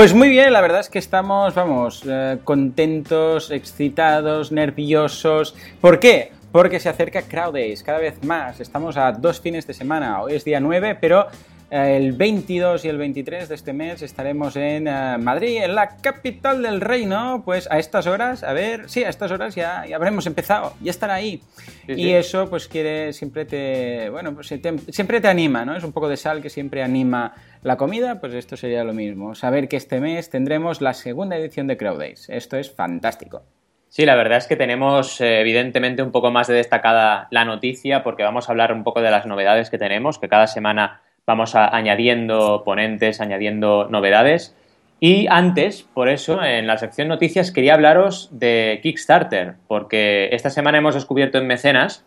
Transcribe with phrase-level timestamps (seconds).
[0.00, 5.54] Pues muy bien, la verdad es que estamos, vamos, eh, contentos, excitados, nerviosos.
[5.78, 6.32] ¿Por qué?
[6.50, 8.60] Porque se acerca Crowd Days cada vez más.
[8.60, 10.22] Estamos a dos fines de semana.
[10.22, 11.26] Hoy es día 9, pero
[11.70, 16.62] el 22 y el 23 de este mes estaremos en eh, Madrid, en la capital
[16.62, 17.42] del reino.
[17.44, 20.90] Pues a estas horas, a ver, sí, a estas horas ya, ya habremos empezado, ya
[20.90, 21.40] estará ahí.
[21.86, 25.76] y eso, pues quiere, siempre te, bueno, pues siempre te anima, ¿no?
[25.76, 29.34] Es un poco de sal que siempre anima la comida, pues esto sería lo mismo.
[29.34, 32.28] Saber que este mes tendremos la segunda edición de Crowd Days.
[32.28, 33.42] Esto es fantástico.
[33.88, 38.04] Sí, la verdad es que tenemos eh, evidentemente un poco más de destacada la noticia
[38.04, 41.54] porque vamos a hablar un poco de las novedades que tenemos, que cada semana vamos
[41.54, 44.56] añadiendo ponentes, añadiendo novedades.
[44.98, 50.78] Y antes, por eso, en la sección noticias quería hablaros de Kickstarter, porque esta semana
[50.78, 52.04] hemos descubierto en Mecenas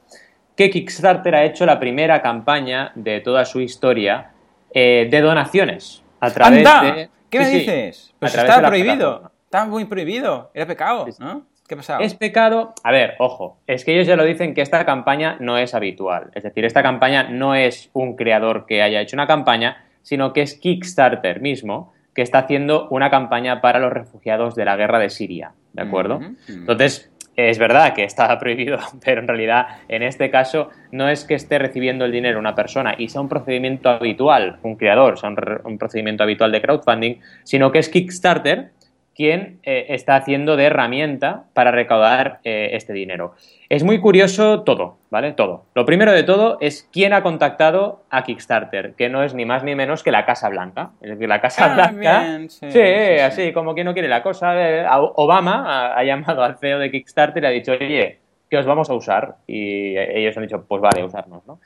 [0.58, 4.32] que Kickstarter ha hecho la primera campaña de toda su historia
[4.74, 7.10] eh, de donaciones a través de...
[7.30, 8.14] ¿Qué me dices?
[8.20, 9.32] Pues está prohibido.
[9.46, 10.52] Está muy prohibido.
[10.54, 11.46] Era pecado, ¿no?
[11.68, 12.02] ¿Qué pasado?
[12.02, 12.74] Es pecado.
[12.84, 16.32] A ver, ojo, es que ellos ya lo dicen que esta campaña no es habitual.
[16.34, 20.42] Es decir, esta campaña no es un creador que haya hecho una campaña, sino que
[20.42, 25.10] es Kickstarter mismo que está haciendo una campaña para los refugiados de la guerra de
[25.10, 25.54] Siria.
[25.74, 26.20] ¿De acuerdo?
[26.48, 31.34] Entonces, es verdad que está prohibido, pero en realidad en este caso no es que
[31.34, 35.78] esté recibiendo el dinero una persona y sea un procedimiento habitual, un creador, sea un
[35.78, 38.72] procedimiento habitual de crowdfunding, sino que es Kickstarter
[39.16, 43.36] quien eh, está haciendo de herramienta para recaudar eh, este dinero.
[43.70, 45.34] Es muy curioso todo, ¿vale?
[45.34, 45.66] Todo.
[45.76, 49.64] Lo primero de todo es quién ha contactado a Kickstarter, que no es ni más
[49.64, 50.92] ni menos que la Casa Blanca.
[51.02, 52.40] Es decir, la Casa ah, Blanca.
[52.50, 54.54] sí, así como quien no quiere la cosa.
[54.58, 58.20] Eh, Obama ha, llamado al CEO de Kickstarter y ha dicho, oye,
[58.50, 59.36] que os vamos a usar.
[59.48, 61.60] Y ellos han dicho, pues vale, usarnos, ¿no?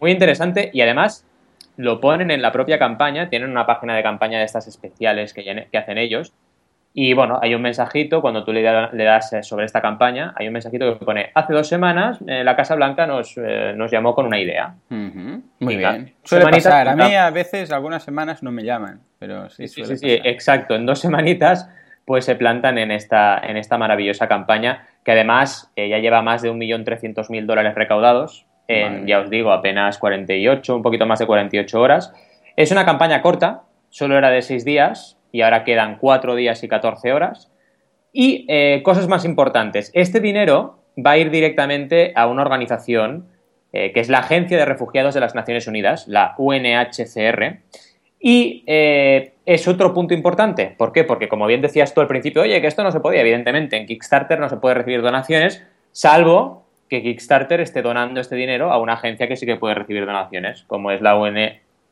[0.00, 1.26] muy interesante y además
[1.76, 5.66] lo ponen en la propia campaña, tienen una página de campaña de estas especiales que,
[5.70, 6.32] que hacen ellos.
[6.94, 10.52] Y bueno, hay un mensajito, cuando tú le, das eh, sobre esta campaña, hay un
[10.52, 14.26] mensajito que pone, hace dos semanas eh, la Casa Blanca nos, eh, nos, llamó con
[14.26, 14.74] una idea.
[14.90, 16.14] Muy bien.
[16.22, 16.88] Suele pasar.
[16.88, 20.74] A mí a veces, algunas semanas no me llaman, pero sí Sí, sí, sí, exacto.
[20.74, 21.70] En dos semanitas
[22.04, 26.52] pues se plantan en esta, en esta maravillosa campaña que además ya lleva más de
[26.52, 32.12] 1.300.000 dólares recaudados en, ya os digo, apenas 48, un poquito más de 48 horas.
[32.56, 36.68] Es una campaña corta, solo era de 6 días y ahora quedan 4 días y
[36.68, 37.50] 14 horas.
[38.12, 43.26] Y eh, cosas más importantes, este dinero va a ir directamente a una organización
[43.72, 47.60] eh, que es la Agencia de Refugiados de las Naciones Unidas, la UNHCR,
[48.20, 50.74] y eh, es otro punto importante.
[50.76, 51.04] ¿Por qué?
[51.04, 53.86] Porque como bien decías tú al principio, oye, que esto no se podía, evidentemente, en
[53.86, 58.92] Kickstarter no se puede recibir donaciones, salvo que Kickstarter esté donando este dinero a una
[58.92, 61.16] agencia que sí que puede recibir donaciones, como es la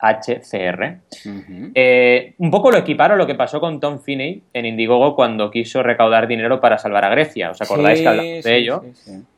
[0.03, 1.01] UNHCR.
[1.75, 5.51] Eh, un poco lo equiparo a lo que pasó con Tom Finney en Indiegogo cuando
[5.51, 7.51] quiso recaudar dinero para salvar a Grecia.
[7.51, 8.83] ¿Os acordáis que hablamos de ello?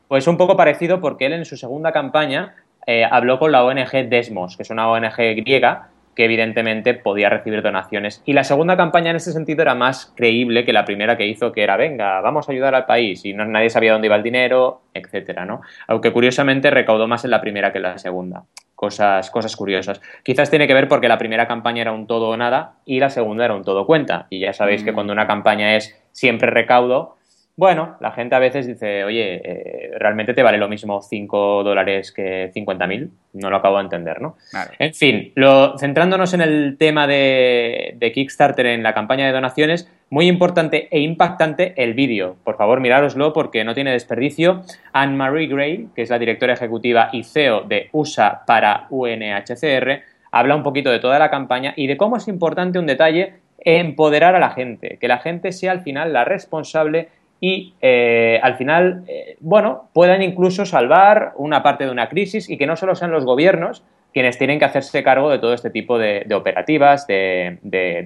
[0.07, 2.53] pues un poco parecido porque él en su segunda campaña
[2.85, 7.61] eh, habló con la ONG Desmos, que es una ONG griega que evidentemente podía recibir
[7.61, 8.21] donaciones.
[8.25, 11.51] Y la segunda campaña en ese sentido era más creíble que la primera que hizo,
[11.51, 14.23] que era, venga, vamos a ayudar al país, y no, nadie sabía dónde iba el
[14.23, 15.61] dinero, etcétera, ¿no?
[15.87, 18.43] Aunque curiosamente recaudó más en la primera que en la segunda.
[18.83, 20.01] Cosas, cosas curiosas.
[20.23, 23.09] Quizás tiene que ver porque la primera campaña era un todo o nada y la
[23.09, 24.27] segunda era un todo cuenta.
[24.29, 24.93] Y ya sabéis que mm.
[24.93, 27.15] cuando una campaña es siempre recaudo,
[27.55, 32.11] bueno, la gente a veces dice, oye, eh, ¿realmente te vale lo mismo 5 dólares
[32.11, 33.09] que 50.000?
[33.33, 34.37] No lo acabo de entender, ¿no?
[34.79, 40.27] En fin, lo, centrándonos en el tema de, Kickstarter en la campaña de donaciones, muy
[40.27, 42.37] importante e impactante el vídeo.
[42.43, 44.63] Por favor, mirároslo porque no tiene desperdicio.
[44.91, 50.01] Anne-Marie Gray, que es la directora ejecutiva y CEO de USA para UNHCR,
[50.31, 54.35] habla un poquito de toda la campaña y de cómo es importante un detalle empoderar
[54.35, 57.09] a la gente, que la gente sea al final la responsable
[57.45, 62.57] y eh, al final, eh, bueno, puedan incluso salvar una parte de una crisis y
[62.57, 65.99] que no solo sean los gobiernos quienes tienen que hacerse cargo de todo este tipo
[65.99, 67.59] de, operativas, de,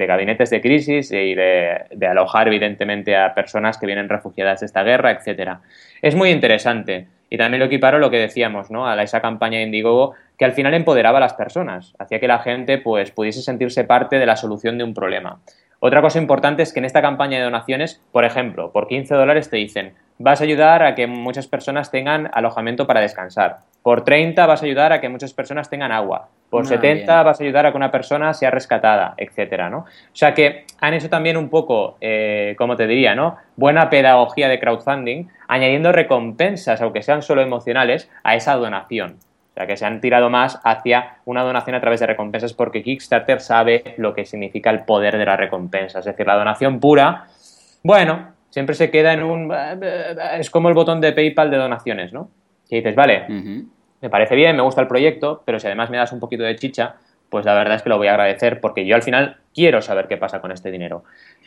[0.08, 5.12] gabinetes de crisis y de, alojar, evidentemente, a personas que vienen refugiadas de esta guerra,
[5.12, 5.62] etcétera.
[6.02, 7.06] Es muy interesante.
[7.30, 8.88] Y también lo equiparo lo que decíamos, ¿no?
[8.88, 12.40] A esa campaña de Indiegogo que al final empoderaba a las personas, hacía que la
[12.40, 15.42] gente pues, pudiese sentirse parte de la solución de un problema.
[15.88, 19.50] Otra cosa importante es que en esta campaña de donaciones, por ejemplo, por 15 dólares
[19.50, 23.60] te dicen, vas a ayudar a que muchas personas tengan alojamiento para descansar.
[23.84, 26.28] Por 30 vas a ayudar a que muchas personas tengan agua.
[26.50, 29.78] Por 70 ah, vas a ayudar a que una persona sea rescatada, etcétera, ¿no?
[29.78, 33.38] O sea que han hecho también un poco, eh, como te diría, ¿no?
[33.56, 39.20] Buena pedagogía de crowdfunding, añadiendo recompensas, aunque sean solo emocionales, a esa donación.
[39.58, 42.84] O sea, que se han tirado más hacia una donación a través de recompensas porque
[42.84, 45.98] Kickstarter sabe lo que significa el poder de la recompensa.
[45.98, 47.26] Es decir, la donación pura,
[47.82, 49.52] bueno, siempre se queda en un...
[50.38, 52.30] Es como el botón de PayPal de donaciones, ¿no?
[52.70, 53.26] Que dices, vale,
[54.00, 56.56] me parece bien, me gusta el proyecto, pero si además me das un poquito de
[56.56, 56.98] chicha,
[57.32, 60.08] pues la verdad es que lo voy a agradecer porque yo al final quiero saber
[60.08, 61.04] qué pasa con este dinero.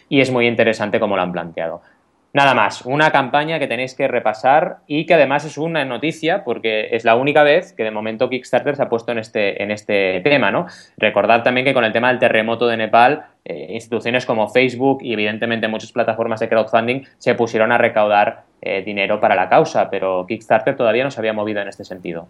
[0.09, 1.83] Y es muy interesante cómo lo han planteado.
[2.33, 6.89] Nada más, una campaña que tenéis que repasar y que además es una noticia porque
[6.93, 10.21] es la única vez que de momento Kickstarter se ha puesto en este, en este
[10.21, 10.67] tema, ¿no?
[10.97, 15.13] Recordad también que con el tema del terremoto de Nepal, eh, instituciones como Facebook y
[15.13, 20.25] evidentemente muchas plataformas de crowdfunding se pusieron a recaudar eh, dinero para la causa, pero
[20.29, 22.29] Kickstarter todavía no se había movido en este sentido.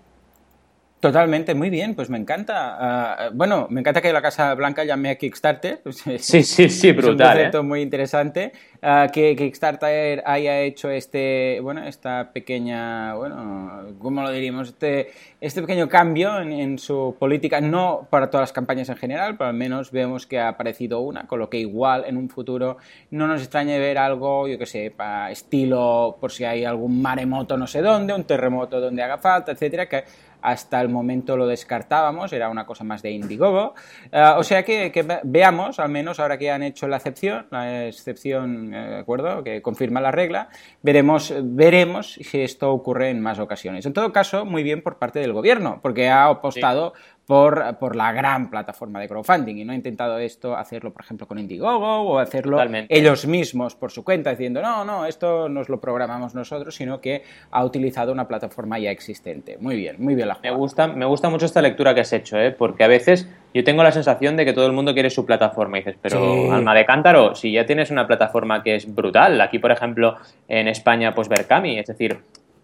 [1.00, 2.76] Totalmente, muy bien, pues me encanta.
[2.79, 5.81] Ah, bueno, me encanta que la Casa Blanca llame a Kickstarter.
[6.19, 7.12] Sí, sí, sí, brutal.
[7.12, 7.62] Es un concepto ¿eh?
[7.62, 8.52] muy interesante.
[8.82, 14.69] Ah, que Kickstarter haya hecho este, bueno, esta pequeña, bueno, ¿cómo lo diríamos?
[14.69, 15.11] Este,
[15.41, 19.56] este pequeño cambio en, su política, no para todas las campañas en general, pero al
[19.56, 22.79] menos vemos que ha aparecido una, con lo que igual en un futuro
[23.11, 27.56] no nos extrañe ver algo, yo que sé, para estilo, por si hay algún maremoto
[27.56, 30.05] no sé dónde, un terremoto donde haga falta, etcétera, que
[30.42, 33.75] hasta el momento lo descartábamos, era una cosa más de Indiegogo.
[34.12, 34.92] Eh, o sea que,
[35.25, 39.42] veamos, al menos ahora que han hecho la excepción, la excepción, eh, ¿de acuerdo?
[39.44, 40.48] Que confirma la regla,
[40.82, 43.87] veremos, veremos si esto ocurre en más ocasiones.
[43.87, 46.92] En todo caso, muy bien por parte del gobierno, porque ha apostado
[47.26, 49.58] por, la gran plataforma de crowdfunding.
[49.58, 52.58] Y no ha intentado esto hacerlo, por ejemplo, con Indiegogo o hacerlo
[52.88, 57.22] ellos mismos por su cuenta, diciendo, no, no, esto nos lo programamos nosotros, sino que
[57.50, 59.58] ha utilizado una plataforma ya existente.
[59.61, 62.37] Muy bien, muy bien la Me gusta, me gusta mucho esta lectura que has hecho,
[62.37, 62.50] ¿eh?
[62.50, 65.78] porque a veces yo tengo la sensación de que todo el mundo quiere su plataforma.
[65.78, 69.58] Y dices, pero alma de cántaro, si ya tienes una plataforma que es brutal, aquí
[69.58, 70.16] por ejemplo
[70.49, 72.20] en España pues Berkami, es decir,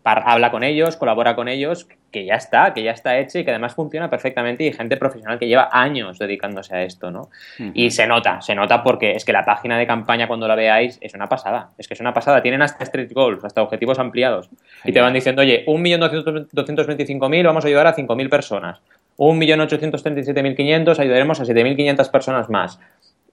[0.06, 3.50] habla con ellos, colabora con ellos, que ya está, que ya está hecho y que
[3.50, 7.29] además funciona perfectamente y gente profesional que lleva años dedicándose a esto, ¿no?
[7.75, 10.99] Y se nota, se nota porque es que la página de campaña cuando la veáis
[11.00, 14.49] es una pasada, es que es una pasada, tienen hasta stretch goals, hasta objetivos ampliados.
[14.85, 18.81] Y te van diciendo, oye, 1.225.000 vamos a ayudar a 5.000 personas,
[19.19, 22.79] 1.837.500 ayudaremos a 7.500 personas más.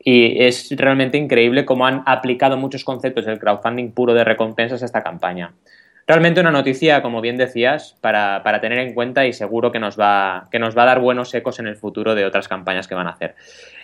[0.06, 4.86] Y es realmente increíble cómo han aplicado muchos conceptos del crowdfunding puro de recompensas a
[4.86, 5.54] esta campaña
[6.08, 10.48] realmente una noticia, como bien decías, para, tener en cuenta y seguro que nos, va,
[10.52, 13.08] que nos va a dar buenos ecos en el futuro de otras campañas que van
[13.08, 13.36] a hacer.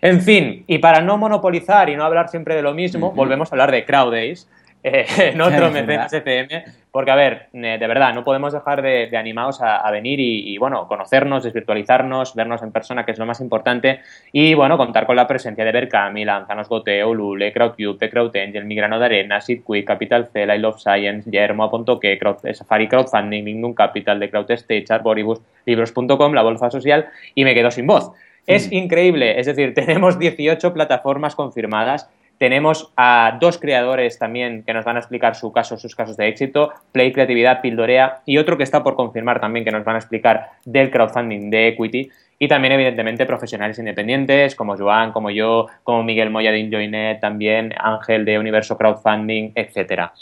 [0.01, 3.55] En fin, y para no monopolizar y no hablar siempre de lo mismo, volvemos a
[3.55, 4.47] hablar de CrowdAce,
[4.81, 9.15] eh, en otro mecenas FM, porque a ver, eh, de verdad, no podemos dejar de,
[9.17, 13.99] animados a, venir y, bueno, conocernos, desvirtualizarnos, vernos en persona, que es lo más importante,
[14.31, 18.99] y bueno, contar con la presencia de Berkami, Lanzanos Goteo, Lule, Crowdcube, The CrowdAngel, Migrano
[18.99, 24.19] de Arena, SeedQuick, Capital C, I Love Science, Yermo, Apontoque, Crowd, Safari Crowdfunding, Ningún Capital,
[24.19, 28.11] The CrowdStage, Arboribus, Libros.com, La Bolsa Social, y me quedo sin voz.
[28.47, 34.85] Es increíble, es decir, tenemos 18 plataformas confirmadas tenemos a dos creadores también que nos
[34.85, 38.63] van a explicar su caso, sus casos de éxito, Play Creatividad, Pildorea y otro que
[38.63, 42.09] está por confirmar también que nos van a explicar del crowdfunding de Equity.
[42.41, 47.73] Y también, evidentemente, profesionales independientes como Joan, como yo, como Miguel Moya de Enjoynet, también
[47.77, 50.13] Ángel de Universo Crowdfunding, etcétera.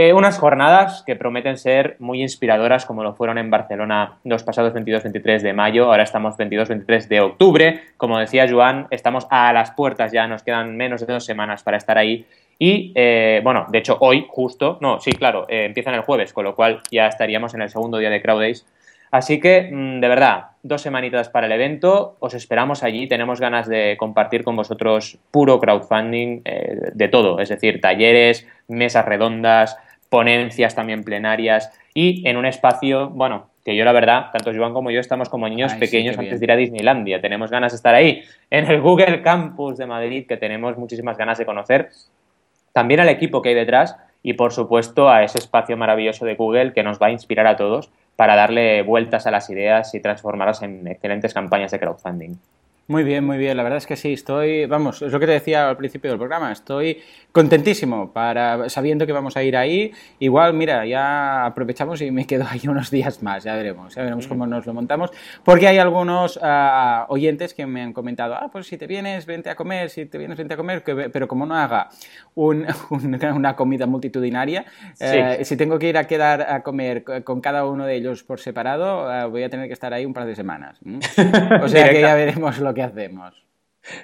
[0.00, 4.72] Eh, unas jornadas que prometen ser muy inspiradoras, como lo fueron en Barcelona los pasados
[4.72, 5.86] 22-23 de mayo.
[5.86, 7.80] Ahora estamos 22-23 de octubre.
[7.96, 11.78] Como decía Joan, estamos a las puertas ya, nos quedan menos de dos semanas para
[11.78, 12.24] estar ahí.
[12.60, 16.44] Y eh, bueno, de hecho, hoy justo, no, sí, claro, eh, empiezan el jueves, con
[16.44, 18.64] lo cual ya estaríamos en el segundo día de Crowd Days.
[19.10, 23.66] Así que, mm, de verdad, dos semanitas para el evento, os esperamos allí, tenemos ganas
[23.66, 29.78] de compartir con vosotros puro crowdfunding de todo, es decir, talleres, mesas redondas,
[30.08, 34.90] ponencias también plenarias y en un espacio, bueno, que yo la verdad, tanto Joan como
[34.90, 37.20] yo estamos como niños pequeños antes de ir a Disneylandia.
[37.20, 41.36] Tenemos ganas de estar ahí, en el Google Campus de Madrid, que tenemos muchísimas ganas
[41.36, 41.90] de conocer.
[42.72, 46.72] También al equipo que hay detrás y, por supuesto, a ese espacio maravilloso de Google
[46.72, 50.62] que nos va a inspirar a todos para darle vueltas a las ideas y transformarlas
[50.62, 52.36] en excelentes campañas de crowdfunding.
[52.90, 53.54] Muy bien, muy bien.
[53.54, 56.18] La verdad es que sí, estoy, vamos, es lo que te decía al principio del
[56.18, 57.02] programa, estoy
[57.32, 59.92] contentísimo para sabiendo que vamos a ir ahí.
[60.20, 64.26] Igual, mira, ya aprovechamos y me quedo ahí unos días más, ya veremos, ya veremos
[64.26, 65.10] cómo nos lo montamos,
[65.44, 69.50] porque hay algunos ah, oyentes que me han comentado, ah, pues si te vienes, vente
[69.50, 71.90] a comer, si te vienes, vente a comer, pero como no haga
[72.34, 74.64] una comida multitudinaria,
[74.98, 78.40] eh, si tengo que ir a quedar a comer con cada uno de ellos por
[78.40, 80.78] separado, ah, voy a tener que estar ahí un par de semanas.
[81.60, 83.48] O sea que ya veremos lo que hacemos.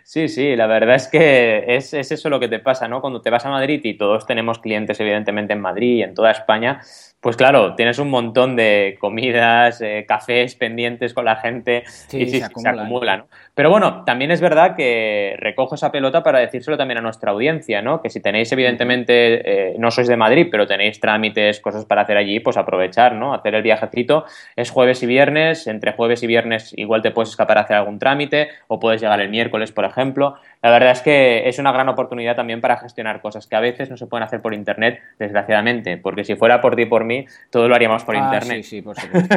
[0.02, 3.00] Sí, sí, la verdad es que es, es, eso lo que te pasa, ¿no?
[3.00, 6.30] Cuando te vas a Madrid y todos tenemos clientes, evidentemente, en Madrid y en toda
[6.30, 6.80] España,
[7.20, 12.38] pues claro, tienes un montón de comidas, eh, cafés pendientes con la gente y sí,
[12.38, 13.28] se, acumula, ¿no?
[13.54, 17.82] Pero bueno, también es verdad que recojo esa pelota para decírselo también a nuestra audiencia,
[17.82, 18.02] ¿no?
[18.02, 22.16] Que si tenéis, evidentemente, eh, no sois de Madrid, pero tenéis trámites, cosas para hacer
[22.16, 23.32] allí, pues aprovechar, ¿no?
[23.32, 24.24] Hacer el viajecito.
[24.56, 28.00] Es jueves y viernes, entre jueves y viernes igual te puedes escapar a hacer algún
[28.00, 30.34] trámite o puedes llegar el miércoles, por ejemplo.
[30.60, 33.88] La verdad es que es una gran oportunidad también para gestionar cosas que a veces
[33.88, 37.26] no se pueden hacer por internet, desgraciadamente, porque si fuera por ti y por mí,
[37.50, 38.64] todo lo haríamos por ah, internet.
[38.64, 39.36] Sí, sí, por supuesto.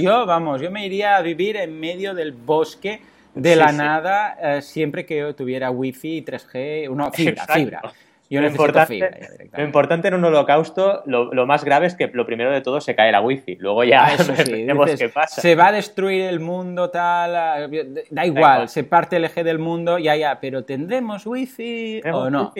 [0.00, 3.00] Yo, vamos, yo me iría a vivir en medio del bosque
[3.34, 7.82] de la nada eh, siempre que tuviera wifi, 3G, no, fibra, fibra.
[8.28, 9.10] Yo lo importante, fibra,
[9.58, 12.94] lo importante en un holocausto, lo, más grave es que lo primero de todo se
[12.94, 13.56] cae la wifi.
[13.56, 15.40] Luego ya ah, veremos qué pasa.
[15.40, 17.72] Se va a destruir el mundo, tal.
[17.72, 22.30] Eh, da igual, se parte el eje del mundo, ya, ya, pero ¿tendremos wifi o
[22.30, 22.52] no?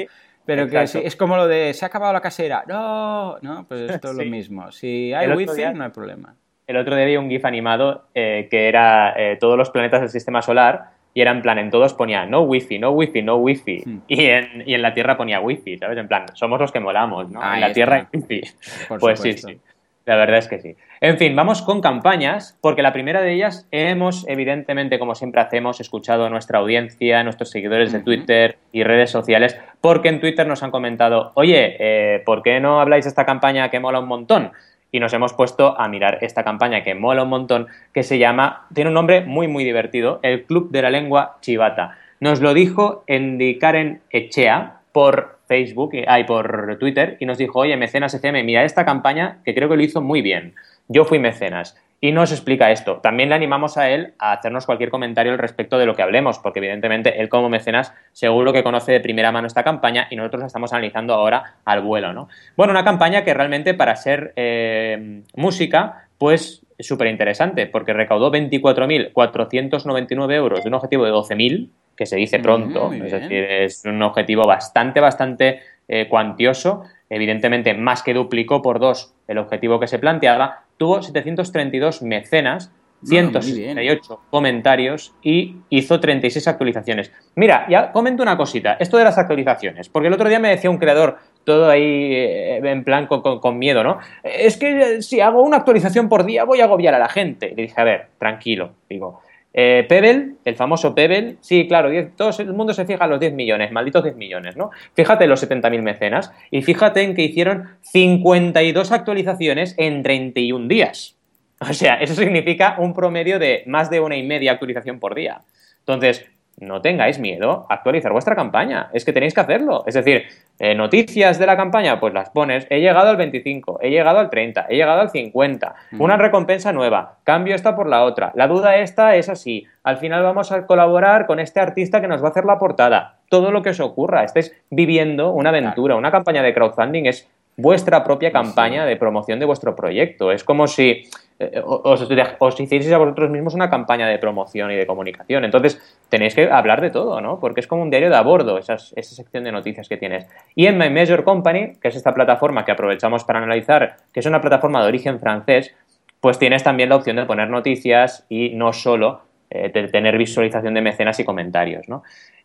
[0.44, 2.64] Pero que es como lo de, se ha acabado la casera.
[2.66, 4.72] No, no, pues esto es lo mismo.
[4.72, 6.34] Si hay wifi, no hay problema.
[6.70, 10.08] El otro día vi un GIF animado eh, que era eh, todos los planetas del
[10.08, 13.82] sistema solar y era en plan, en todos ponía no wifi, no wifi, no wifi.
[13.84, 13.98] Hmm.
[14.06, 15.98] Y, en, y en la Tierra ponía wifi, ¿sabes?
[15.98, 17.42] En plan, somos los que molamos, ¿no?
[17.42, 18.42] en la Tierra hay wifi.
[19.00, 19.58] pues sí, sí.
[20.06, 20.76] La verdad es que sí.
[21.00, 25.80] En fin, vamos con campañas, porque la primera de ellas hemos, evidentemente, como siempre hacemos,
[25.80, 30.46] escuchado a nuestra audiencia, a nuestros seguidores de Twitter y redes sociales, porque en Twitter
[30.46, 34.08] nos han comentado, oye, eh, ¿por qué no habláis de esta campaña que mola un
[34.08, 34.52] montón?
[34.92, 38.66] Y nos hemos puesto a mirar esta campaña que mola un montón, que se llama,
[38.75, 41.97] tiene un nombre muy, muy divertido, el Club de la Lengua Chivata.
[42.20, 47.76] Nos lo dijo Andy Karen Echea por Facebook, hay por Twitter, y nos dijo, oye,
[47.76, 50.54] Mecenas FM, mira esta campaña que creo que lo hizo muy bien.
[50.88, 51.76] Yo fui mecenas.
[52.02, 53.00] Y nos explica esto.
[53.02, 56.38] También le animamos a él a hacernos cualquier comentario al respecto de lo que hablemos,
[56.38, 60.40] porque evidentemente él como mecenas seguro que conoce de primera mano esta campaña y nosotros
[60.40, 62.28] la estamos analizando ahora al vuelo, ¿no?
[62.57, 68.33] Bueno, una campaña que realmente para ser eh, música, pues es súper interesante, porque recaudó
[68.33, 74.02] 24.499 euros de un objetivo de 12.000 que se dice pronto, es decir, es un
[74.02, 75.61] objetivo bastante, bastante
[75.92, 82.02] eh, cuantioso, evidentemente más que duplicó por dos el objetivo que se planteaba, tuvo 732
[82.02, 87.11] mecenas, 168 comentarios y hizo 36 actualizaciones.
[87.35, 90.70] Mira, ya comento una cosita, esto de las actualizaciones, porque el otro día me decía
[90.70, 93.99] un creador todo ahí eh, en plan con, miedo, ¿no?
[94.23, 97.49] Es que si hago una actualización por día voy a agobiar a la gente.
[97.56, 102.52] Le dije, a ver, tranquilo, digo, eh, Pebble, el famoso Pebble, sí, claro, todo el
[102.52, 104.71] mundo se fija en los 10 millones, malditos 10 millones, ¿no?
[104.95, 111.16] Fíjate en los 70.000 mecenas y fíjate en que hicieron 52 actualizaciones en 31 días.
[111.61, 115.42] O sea, eso significa un promedio de más de una y media actualización por día.
[115.80, 116.25] Entonces,
[116.61, 118.90] no tengáis miedo a actualizar vuestra campaña.
[118.93, 119.83] Es que tenéis que hacerlo.
[119.87, 120.25] Es decir,
[120.59, 122.67] eh, noticias de la campaña, pues las pones.
[122.71, 125.75] He llegado al 25, he llegado al 30, he llegado al 50.
[125.99, 127.17] Una recompensa nueva.
[127.25, 128.33] Cambio esta por la otra.
[128.35, 129.67] La duda esta es así.
[129.83, 133.17] Al final vamos a colaborar con este artista que nos va a hacer la portada.
[133.29, 134.25] Todo lo que os ocurra.
[134.25, 135.97] Estáis viviendo una aventura.
[135.97, 137.29] Una campaña de crowdfunding es
[137.61, 140.33] vuestra propia campaña de promoción de vuestro proyecto.
[140.33, 144.76] Es como si eh, os, os, hicieseis a vosotros mismos una campaña de promoción y
[144.76, 145.45] de comunicación.
[145.45, 147.40] Entonces, tenéis que hablar de todo, ¿no?
[147.40, 150.26] Porque es como un diario de a bordo, esa sección de noticias que tienes.
[150.55, 154.26] Y en My Major Company, que es esta plataforma que aprovechamos para analizar, que es
[154.26, 155.75] una plataforma de origen francés,
[156.21, 160.81] pues tienes también la opción de poner noticias y no solo eh, tener visualización de
[160.81, 161.88] mecenas y comentarios.
[161.88, 162.02] ¿no?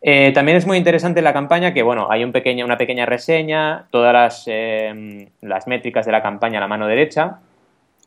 [0.08, 3.86] Eh, también es muy interesante la campaña que, bueno, hay un pequeña, una pequeña reseña,
[3.90, 7.40] todas las, eh, las métricas de la campaña a la mano derecha,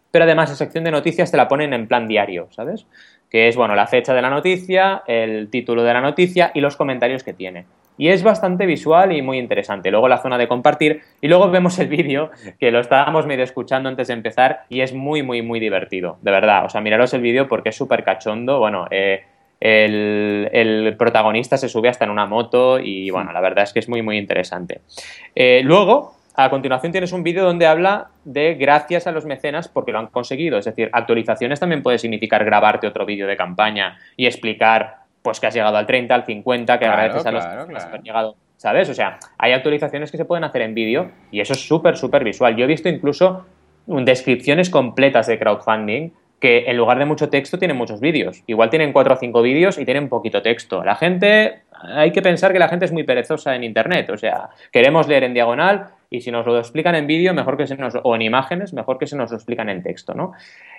[0.09, 2.87] pero además la sección de noticias te la ponen en plan diario, ¿sabes?
[3.29, 6.77] Que es, bueno, la fecha de la noticia, el título de la noticia y los
[6.77, 7.65] comentarios que tiene
[7.99, 9.91] y es bastante visual y muy interesante.
[9.91, 13.89] Luego la zona de compartir y luego vemos el vídeo que lo estábamos medio escuchando
[13.89, 16.63] antes de empezar y es muy, muy, muy divertido, de verdad.
[16.63, 18.57] O sea, miraros el vídeo porque es súper cachondo.
[18.59, 19.23] Bueno, eh,
[19.59, 23.89] el, protagonista se sube hasta en una moto y bueno, la verdad es que es
[23.89, 24.81] muy, muy interesante.
[25.35, 29.91] Eh, luego, a continuación tienes un vídeo donde habla de gracias a los mecenas porque
[29.91, 30.57] lo han conseguido.
[30.57, 35.47] Es decir, actualizaciones también puede significar grabarte otro vídeo de campaña y explicar pues que
[35.47, 38.35] has llegado al 30, al 50, que agradeces a los que han llegado.
[38.55, 38.89] ¿Sabes?
[38.89, 42.25] O sea, hay actualizaciones que se pueden hacer en vídeo y eso es súper, súper
[42.25, 42.55] visual.
[42.57, 43.45] Yo he visto incluso
[43.87, 48.43] descripciones completas de crowdfunding que en lugar de mucho texto tienen muchos vídeos.
[48.47, 50.83] Igual tienen cuatro o cinco vídeos y tienen poquito texto.
[50.83, 54.09] La gente, hay que pensar que la gente es muy perezosa en Internet.
[54.09, 57.67] O sea, queremos leer en diagonal y si nos lo explican en vídeo, mejor que
[57.67, 60.31] se nos, o en imágenes, mejor que se nos lo explican en texto, ¿no?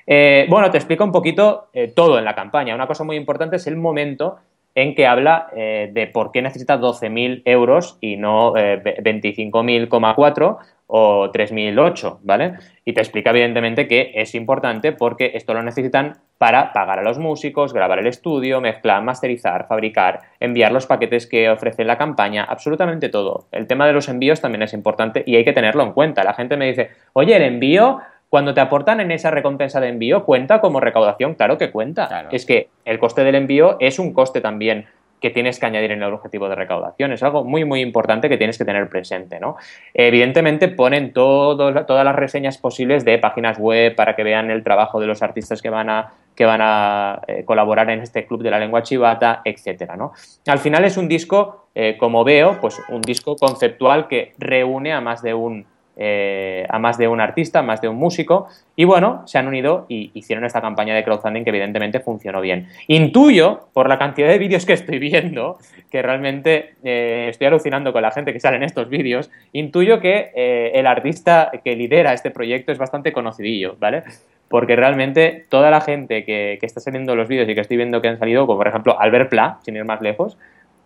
[0.06, 2.74] Eh, bueno, te explico un poquito eh, todo en la campaña.
[2.74, 4.38] Una cosa muy importante es el momento
[4.74, 10.58] en que habla eh, de por qué necesita 12.000 euros y no eh, 25.000,4
[10.92, 12.54] o 3008, ¿vale?
[12.84, 17.18] Y te explica evidentemente que es importante porque esto lo necesitan para pagar a los
[17.18, 23.08] músicos, grabar el estudio, mezclar, masterizar, fabricar, enviar los paquetes que ofrece la campaña, absolutamente
[23.08, 23.46] todo.
[23.52, 26.24] El tema de los envíos también es importante y hay que tenerlo en cuenta.
[26.24, 30.24] La gente me dice, oye, el envío cuando te aportan en esa recompensa de envío,
[30.24, 31.34] ¿cuenta como recaudación?
[31.34, 32.28] Claro que cuenta.
[32.30, 34.86] Es que el coste del envío es un coste también
[35.20, 37.12] que tienes que añadir en el objetivo de recaudación.
[37.12, 39.38] Es algo muy, muy importante que tienes que tener presente.
[39.38, 39.56] ¿no?
[39.94, 45.06] Evidentemente ponen todas las reseñas posibles de páginas web para que vean el trabajo de
[45.06, 48.58] los artistas que van a, que van a eh, colaborar en este club de la
[48.58, 50.12] lengua chivata, etcétera, ¿no?
[50.46, 55.00] Al final es un disco, eh, como veo, pues un disco conceptual que reúne a
[55.00, 55.66] más de un
[56.02, 59.46] eh, a más de un artista, a más de un músico, y bueno, se han
[59.46, 62.68] unido y hicieron esta campaña de crowdfunding que evidentemente funcionó bien.
[62.86, 65.58] Intuyo, por la cantidad de vídeos que estoy viendo,
[65.90, 70.32] que realmente eh, estoy alucinando con la gente que sale en estos vídeos, intuyo que
[70.34, 74.02] eh, el artista que lidera este proyecto es bastante conocidillo, ¿vale?
[74.48, 78.08] Porque realmente toda la gente que, está saliendo los vídeos y que estoy viendo que
[78.08, 80.38] han salido, como por ejemplo Albert Pla, sin ir más lejos,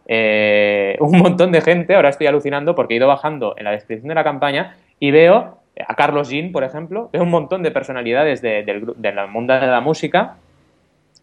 [0.09, 4.17] un montón de gente, ahora estoy alucinando porque he ido bajando en la descripción de
[4.17, 8.65] la campaña y veo a Carlos Jean, por ejemplo, veo un montón de personalidades del
[8.65, 10.37] de, mundo de la música,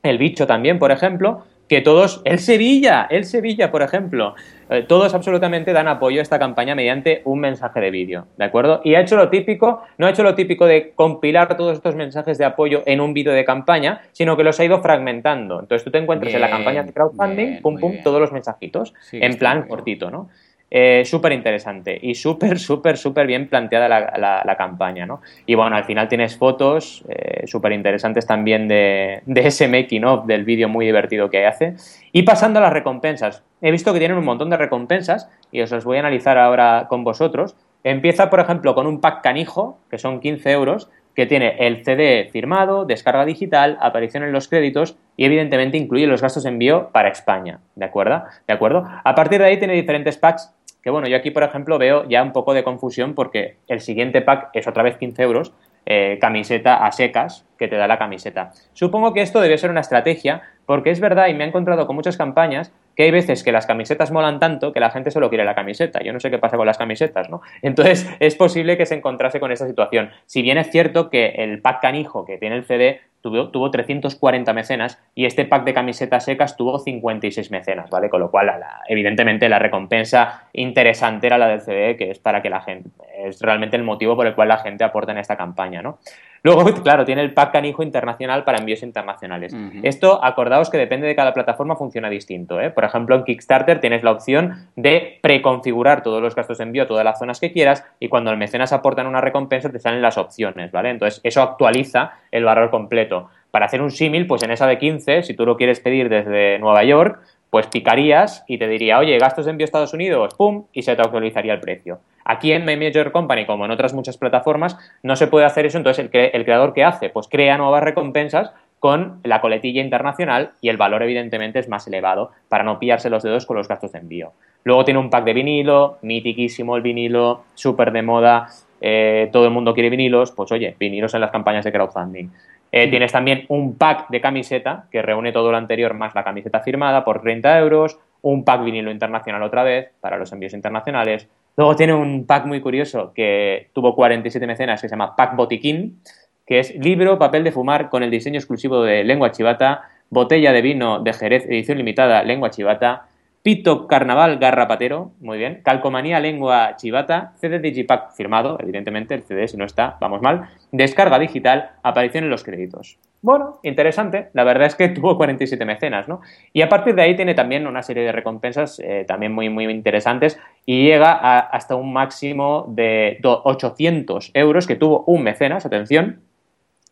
[0.04, 4.36] el bicho también, por ejemplo, que todos, el Sevilla, el Sevilla, por ejemplo,
[4.70, 8.82] eh, todos absolutamente dan apoyo a esta campaña mediante un mensaje de vídeo, ¿de acuerdo?
[8.84, 12.38] Y ha hecho lo típico, no ha hecho lo típico de compilar todos estos mensajes
[12.38, 15.62] de apoyo en un vídeo de campaña, sino que los ha ido fragmentando.
[15.62, 19.38] Entonces tú te encuentras en la campaña de crowdfunding, pum, pum, todos los mensajitos, en
[19.38, 20.28] plan cortito, ¿no?
[20.74, 25.20] Eh, súper interesante y súper, súper, súper bien planteada la, campaña, ¿no?
[25.46, 30.46] Y bueno, al final tienes fotos eh, súper interesantes también de, ese making of del
[30.46, 31.76] vídeo muy divertido que hace.
[32.14, 35.72] Y pasando a las recompensas, he visto que tienen un montón de recompensas y os
[35.72, 37.58] las voy a analizar ahora con vosotros.
[37.84, 42.30] Empieza, por ejemplo, con un pack canijo, que son 15 euros, que tiene el CD
[42.32, 47.10] firmado, descarga digital, aparición en los créditos y evidentemente incluye los gastos de envío para
[47.10, 48.24] España, ¿de acuerdo?
[48.48, 48.88] ¿De acuerdo?
[49.04, 52.24] A partir de ahí tiene diferentes packs que bueno, yo aquí, por ejemplo, veo ya
[52.24, 55.54] un poco de confusión porque el siguiente pack es otra vez 15 euros,
[55.86, 58.52] eh, camiseta a secas que te da la camiseta.
[58.74, 61.96] Supongo que esto debe ser una estrategia porque es verdad y me he encontrado con
[61.96, 65.44] muchas campañas que hay veces que las camisetas molan tanto que la gente solo quiere
[65.44, 66.02] la camiseta.
[66.04, 67.42] Yo no sé qué pasa con las camisetas, ¿no?
[67.62, 70.12] Entonces es posible que se encontrase con esa situación.
[70.26, 74.54] Si bien es cierto que el pack canijo que tiene el CD tuvo, tuvo 340
[74.54, 78.10] mecenas y este pack de camisetas secas tuvo 56 mecenas, ¿vale?
[78.10, 78.52] Con lo cual,
[78.88, 83.42] evidentemente, la recompensa interesante era la del CD, que es para que la gente, es
[83.42, 86.00] realmente el motivo por el cual la gente aporta en esta campaña, ¿no?
[86.44, 89.56] Luego, claro, tiene el pack canijo internacional para envíos internacionales.
[89.84, 92.60] Esto, acordaos que depende de cada plataforma, funciona distinto.
[92.60, 92.72] ¿eh?
[92.72, 97.06] Por ejemplo, en Kickstarter tienes la opción de preconfigurar todos los gastos de envío, todas
[97.06, 100.72] las zonas que quieras, y cuando el mecenas aporta una recompensa te salen las opciones,
[100.72, 100.90] ¿vale?
[100.90, 103.11] Entonces, eso actualiza el valor completo.
[103.52, 106.58] Para hacer un símil, pues en esa de 15, si tú lo quieres pedir desde
[106.60, 107.20] Nueva York,
[107.50, 111.02] pues picarías y te diría, oye, gastos de envío Estados Unidos, pum, y se te
[111.02, 112.00] actualizaría el precio.
[112.24, 115.78] Aquí en My Major Company, como en otras muchas plataformas, no se puede hacer eso,
[115.78, 120.70] entonces el, el creador que hace, pues crea nuevas recompensas con la coletilla internacional y
[120.70, 124.00] el valor evidentemente es más elevado para no pillarse los dedos con los gastos de
[124.00, 124.32] envío.
[124.64, 128.48] Luego tiene un pack de vinilo, mitiquísimo el vinilo, súper de moda,
[128.80, 132.30] eh, todo el mundo quiere vinilos, pues oye, vinilos en las campañas de crowdfunding.
[132.72, 136.62] Eh, tienes también un pack de camiseta que reúne todo lo anterior más la camiseta
[136.62, 141.28] firmada por 30 euros, un pack vinilo internacional otra vez para los envíos internacionales.
[141.58, 146.00] Luego tiene un pack muy curioso que tuvo 47 mecenas que se llama Pack Botiquín,
[146.46, 150.62] que es libro, papel de fumar con el diseño exclusivo de lengua chivata, botella de
[150.62, 153.08] vino de Jerez, edición limitada, lengua chivata,
[153.44, 155.62] Pito Carnaval Garrapatero, muy bien.
[155.64, 160.50] Calcomanía Lengua Chivata, CD Digipack firmado, evidentemente el CD si no está, vamos mal.
[160.72, 163.00] Descarga digital, aparición en los créditos.
[163.24, 164.30] Bueno, interesante.
[164.34, 166.22] La verdad es que tuvo 47 mecenas, ¿no?
[166.54, 169.66] Y a partir de ahí tiene también una serie de recompensas eh, también muy, muy
[169.66, 176.22] interesantes y llega hasta un máximo de 800 euros que tuvo un mecenas, atención,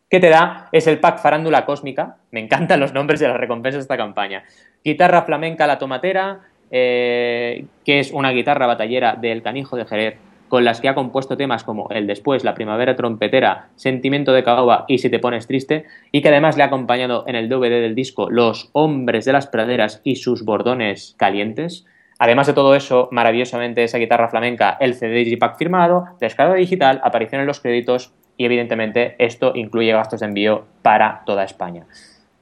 [0.10, 2.18] que te da es el pack Farándula Cósmica.
[2.32, 4.44] Me encantan los nombres de las recompensas de esta campaña.
[4.84, 6.42] Guitarra flamenca La Tomatera,
[6.72, 10.18] eh, que es una guitarra batallera del Canijo de Jerez,
[10.48, 14.86] con las que ha compuesto temas como El Después, La Primavera Trompetera, Sentimiento de Caoba
[14.88, 17.94] y Si te pones triste, y que además le ha acompañado en el DVD del
[17.94, 21.86] disco Los Hombres de las Praderas y sus bordones calientes.
[22.18, 27.42] Además de todo eso, maravillosamente esa guitarra flamenca, el CD Digipack firmado, descarga digital, aparición
[27.42, 31.86] en los créditos y evidentemente esto incluye gastos de envío para toda España.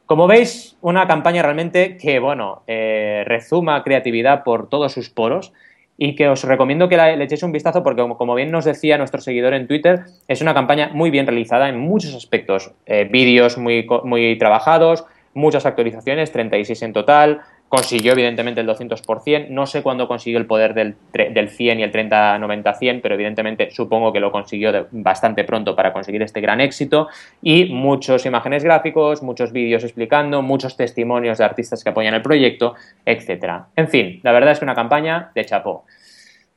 [0.06, 5.54] Como veis, una campaña realmente que, bueno, eh, rezuma creatividad por todos sus poros
[5.98, 9.22] y que os recomiendo que le echéis un vistazo porque, como, bien nos decía nuestro
[9.22, 12.72] seguidor en Twitter, es una campaña muy bien realizada en muchos aspectos.
[12.86, 19.66] Eh, vídeos muy, muy trabajados, muchas actualizaciones, 36 en total, consiguió evidentemente el 200%, no
[19.66, 24.20] sé cuándo consiguió el poder del, del 100 y el 30-90-100, pero evidentemente supongo que
[24.20, 27.08] lo consiguió bastante pronto para conseguir este gran éxito
[27.42, 32.76] y muchos imágenes gráficos, muchos vídeos explicando, muchos testimonios de artistas que apoyan el proyecto,
[33.06, 33.68] etcétera.
[33.76, 35.86] En fin, la verdad es que una campaña de chapó.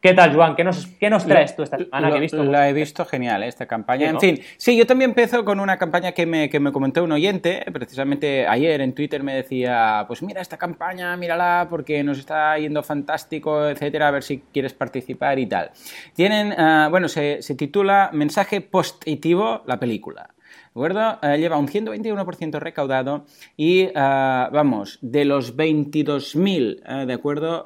[0.01, 0.57] ¿Qué tal, Juan?
[0.57, 2.09] ¿Qué nos, qué nos traes tú esta semana?
[2.09, 4.09] Lo, he visto la he visto genial, esta campaña.
[4.09, 7.13] En fin, sí, yo también empiezo con una campaña que me, que me comentó un
[7.13, 12.57] oyente, precisamente ayer en Twitter me decía, pues mira esta campaña, mírala porque nos está
[12.57, 15.71] yendo fantástico, etcétera, a ver si quieres participar y tal.
[16.15, 20.31] Tienen, ah, bueno, se, se titula Mensaje positivo la película.
[20.71, 21.19] ¿De acuerdo?
[21.23, 27.65] Eh, lleva un 121% recaudado y, eh, vamos, de los 22.000, eh, ¿de acuerdo?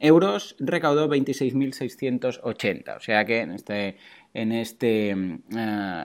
[0.00, 2.96] euros, recaudó 26.680.
[2.96, 3.96] O sea que en este,
[4.34, 5.42] en este, en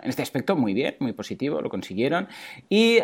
[0.05, 2.29] este aspecto muy bien, muy positivo, lo consiguieron.
[2.69, 2.99] Y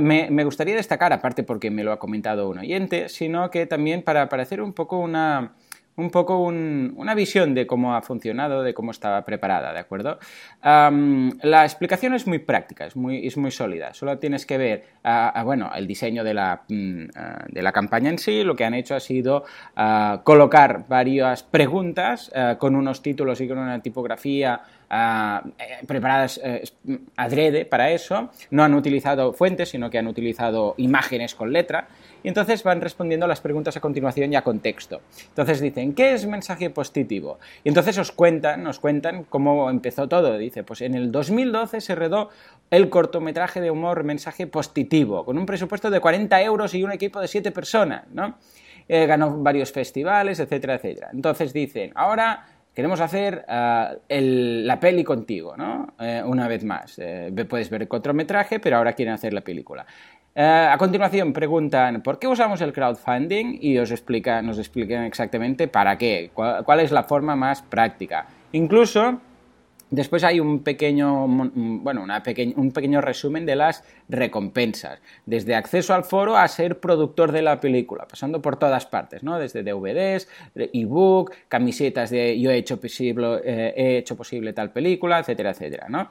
[0.00, 4.02] me, me, gustaría destacar, aparte porque me lo ha comentado un oyente, sino que también
[4.02, 5.54] para, para hacer un poco una,
[6.00, 10.18] un poco una visión de cómo ha funcionado, de cómo estaba preparada, ¿de acuerdo?
[10.62, 13.94] la explicación es muy práctica, es muy, es muy sólida.
[13.94, 14.84] Solo tienes que ver,
[15.44, 17.04] bueno, el diseño de la, mm,
[17.48, 18.42] de la campaña en sí.
[18.42, 19.44] Lo que han hecho ha sido
[20.24, 24.60] colocar varias preguntas con unos títulos y con una tipografía
[24.92, 26.64] eh, preparadas eh,
[27.16, 28.30] adrede para eso.
[28.50, 31.86] No han utilizado fuentes, sino que han utilizado imágenes con letra
[32.22, 35.00] y entonces van respondiendo las preguntas a continuación ya con texto.
[35.28, 37.38] Entonces dicen, ¿qué es mensaje positivo?
[37.64, 40.38] Y entonces os cuentan, nos cuentan cómo empezó todo.
[40.38, 42.30] Dice, pues en el 2012 se redó
[42.70, 47.20] el cortometraje de humor mensaje positivo, con un presupuesto de 40 euros y un equipo
[47.20, 48.36] de 7 personas, ¿no?
[48.92, 51.10] Eh, ganó varios festivales, etcétera, etcétera.
[51.12, 54.20] Entonces dicen, ahora queremos hacer eh,
[54.64, 55.94] la peli contigo, ¿no?
[56.00, 57.00] Eh, una vez más.
[57.48, 59.86] puedes ver el cortometraje, pero ahora quieren hacer la película.
[60.34, 65.66] Eh, a continuación preguntan por qué usamos el crowdfunding y os explica, nos explican exactamente
[65.66, 68.26] para qué, cuál es la forma más práctica.
[68.52, 69.20] Incluso
[69.90, 72.06] Después hay un pequeño, bueno,
[72.56, 77.60] un pequeño resumen de las recompensas, desde acceso al foro a ser productor de la
[77.60, 79.38] película, pasando por todas partes, ¿no?
[79.38, 85.18] Desde DVDs, ebook, camisetas de yo he hecho posible, eh, he hecho posible tal película,
[85.18, 86.08] etcétera, etcétera, ¿no?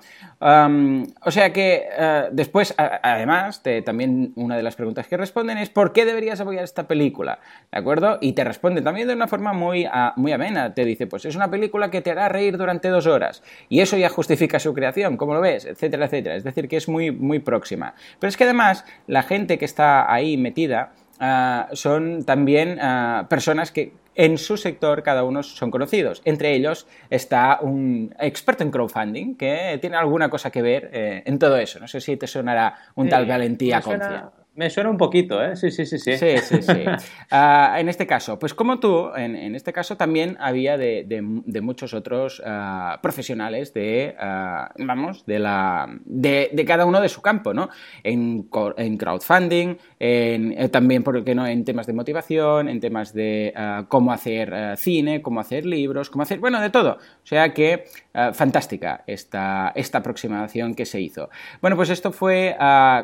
[1.22, 5.94] o sea que eh, después, además, también una de las preguntas que responden es ¿por
[5.94, 7.40] qué deberías apoyar esta película?
[7.72, 8.18] ¿De acuerdo?
[8.22, 11.50] Y te responden también de una forma muy, muy amena, te dice, pues es una
[11.50, 15.34] película que te hará reír durante dos horas y eso ya justifica su creación, ¿cómo
[15.34, 15.66] lo ves?
[15.66, 16.36] Etcétera, etcétera.
[16.36, 17.94] Es decir, que es muy, muy próxima.
[18.20, 23.72] Pero es que además la gente que está ahí metida ah, son también ah, personas
[23.72, 26.22] que en su sector cada uno son conocidos.
[26.26, 31.40] Entre ellos está un experto en crowdfunding que tiene alguna cosa que ver eh, en
[31.40, 31.80] todo eso.
[31.80, 34.32] No sé si te sonará un tal Valentía Concia.
[34.56, 35.56] Me suena un poquito, ¿eh?
[35.56, 36.18] Sí, sí, sí, sí.
[36.18, 36.74] Sí, sí, sí.
[37.32, 41.22] Ah, en este caso, pues como tú, en, este caso también había de,
[41.62, 47.54] muchos otros ah, profesionales de, ah, vamos, de, la, de, cada uno de su campo,
[47.54, 47.70] ¿no?
[48.04, 53.14] En, en crowdfunding, en, eh, también, ¿por qué no?, en temas de motivación, en temas
[53.14, 53.54] de
[53.88, 56.98] cómo hacer cine, cómo hacer libros, cómo hacer, bueno, de todo.
[56.98, 57.86] O sea que
[58.34, 61.30] fantástica esta, esta aproximación que se hizo.
[61.62, 62.56] Bueno, pues esto fue,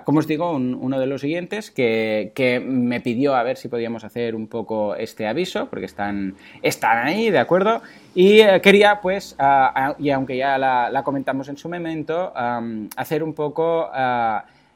[0.04, 4.36] como os digo, uno de los siguientes que, me pidió a ver si podíamos hacer
[4.36, 7.82] un poco este aviso, porque están, están ahí, ¿de acuerdo?
[8.14, 9.36] Y eh, quería, pues,
[10.00, 12.34] y aunque ya la, comentamos en su momento,
[12.96, 13.90] hacer un poco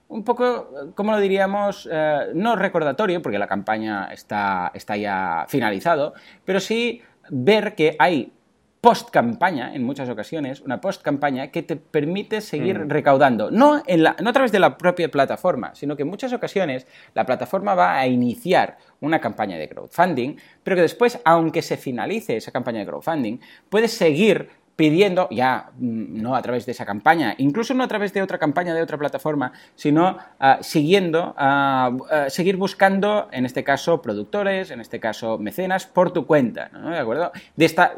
[0.10, 1.88] un poco, ¿cómo lo diríamos?
[1.92, 8.32] Eh, no recordatorio, porque la campaña está, está ya finalizado, pero sí ver que hay
[8.82, 12.90] post campaña, en muchas ocasiones, una post campaña que te permite seguir mm.
[12.90, 13.52] recaudando.
[13.52, 16.88] No, en la, no a través de la propia plataforma, sino que en muchas ocasiones
[17.14, 22.38] la plataforma va a iniciar una campaña de crowdfunding, pero que después, aunque se finalice
[22.38, 23.40] esa campaña de crowdfunding,
[23.70, 28.14] puedes seguir pidiendo, ya mm, no a través de esa campaña, incluso no a través
[28.14, 34.02] de otra campaña de otra plataforma, sino ah, siguiendo, uh, seguir buscando, en este caso,
[34.02, 36.92] productores, en este caso, mecenas, por tu cuenta, ¿no?
[36.92, 37.34] ¿De acuerdo?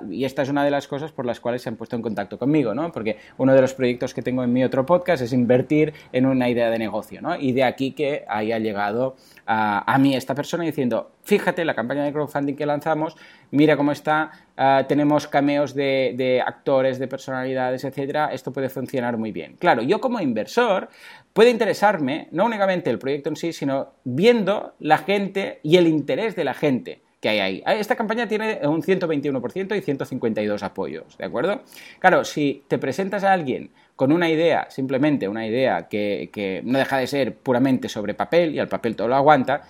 [0.10, 2.39] Y esta es una de las cosas por las cuales se han puesto en contacto
[2.39, 2.91] conmigo, ¿no?
[2.91, 6.50] Porque uno de los proyectos que tengo en mi otro podcast es invertir en una
[6.50, 7.36] idea de negocio, ¿no?
[7.36, 12.12] Y de aquí que haya llegado a mí esta persona diciendo, fíjate la campaña de
[12.12, 13.17] crowdfunding que lanzamos,
[13.52, 19.32] mira cómo está, ah, tenemos cameos de, actores, de personalidades, etcétera, esto puede funcionar muy
[19.32, 19.56] bien.
[19.58, 20.89] Claro, yo como inversor
[21.34, 26.36] puede interesarme no únicamente el proyecto en sí, sino viendo la gente y el interés
[26.36, 27.63] de la gente que hay ahí.
[27.65, 31.62] Ah, esta campaña tiene un 121% y 152 apoyos, ¿de acuerdo?
[32.00, 36.97] Claro, si te presentas a alguien con una idea, simplemente una idea que, no deja
[36.97, 39.62] de ser puramente sobre papel, y al papel todo lo aguanta,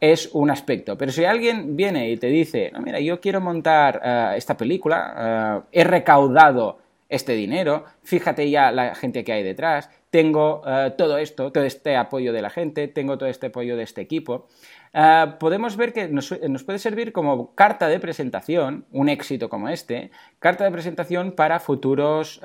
[0.00, 0.96] es un aspecto.
[0.96, 5.62] Pero si alguien viene y te dice, no, mira, yo quiero montar eh, esta película,
[5.72, 11.16] eh, he recaudado este dinero, fíjate ya la gente que hay detrás, tengo eh, todo
[11.16, 14.46] esto, todo este apoyo de la gente, tengo todo este apoyo de este equipo.
[15.38, 16.30] Podemos ver que nos,
[16.64, 22.40] puede servir como carta de presentación, un éxito como este, carta de presentación para futuros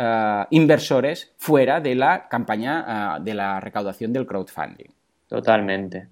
[0.49, 4.91] inversores fuera de la campaña de la recaudación del crowdfunding.
[5.27, 6.09] Totalmente.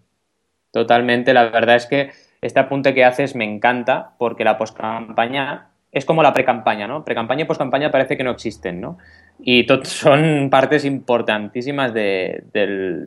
[0.72, 1.34] Totalmente.
[1.34, 6.24] La verdad es que este apunte que haces me encanta porque la postcampaña es como
[6.24, 7.04] la pre-campaña, ¿no?
[7.04, 8.98] Pre-campaña y post-campaña parece que no existen, ¿no?
[9.44, 12.44] Y son partes importantísimas de,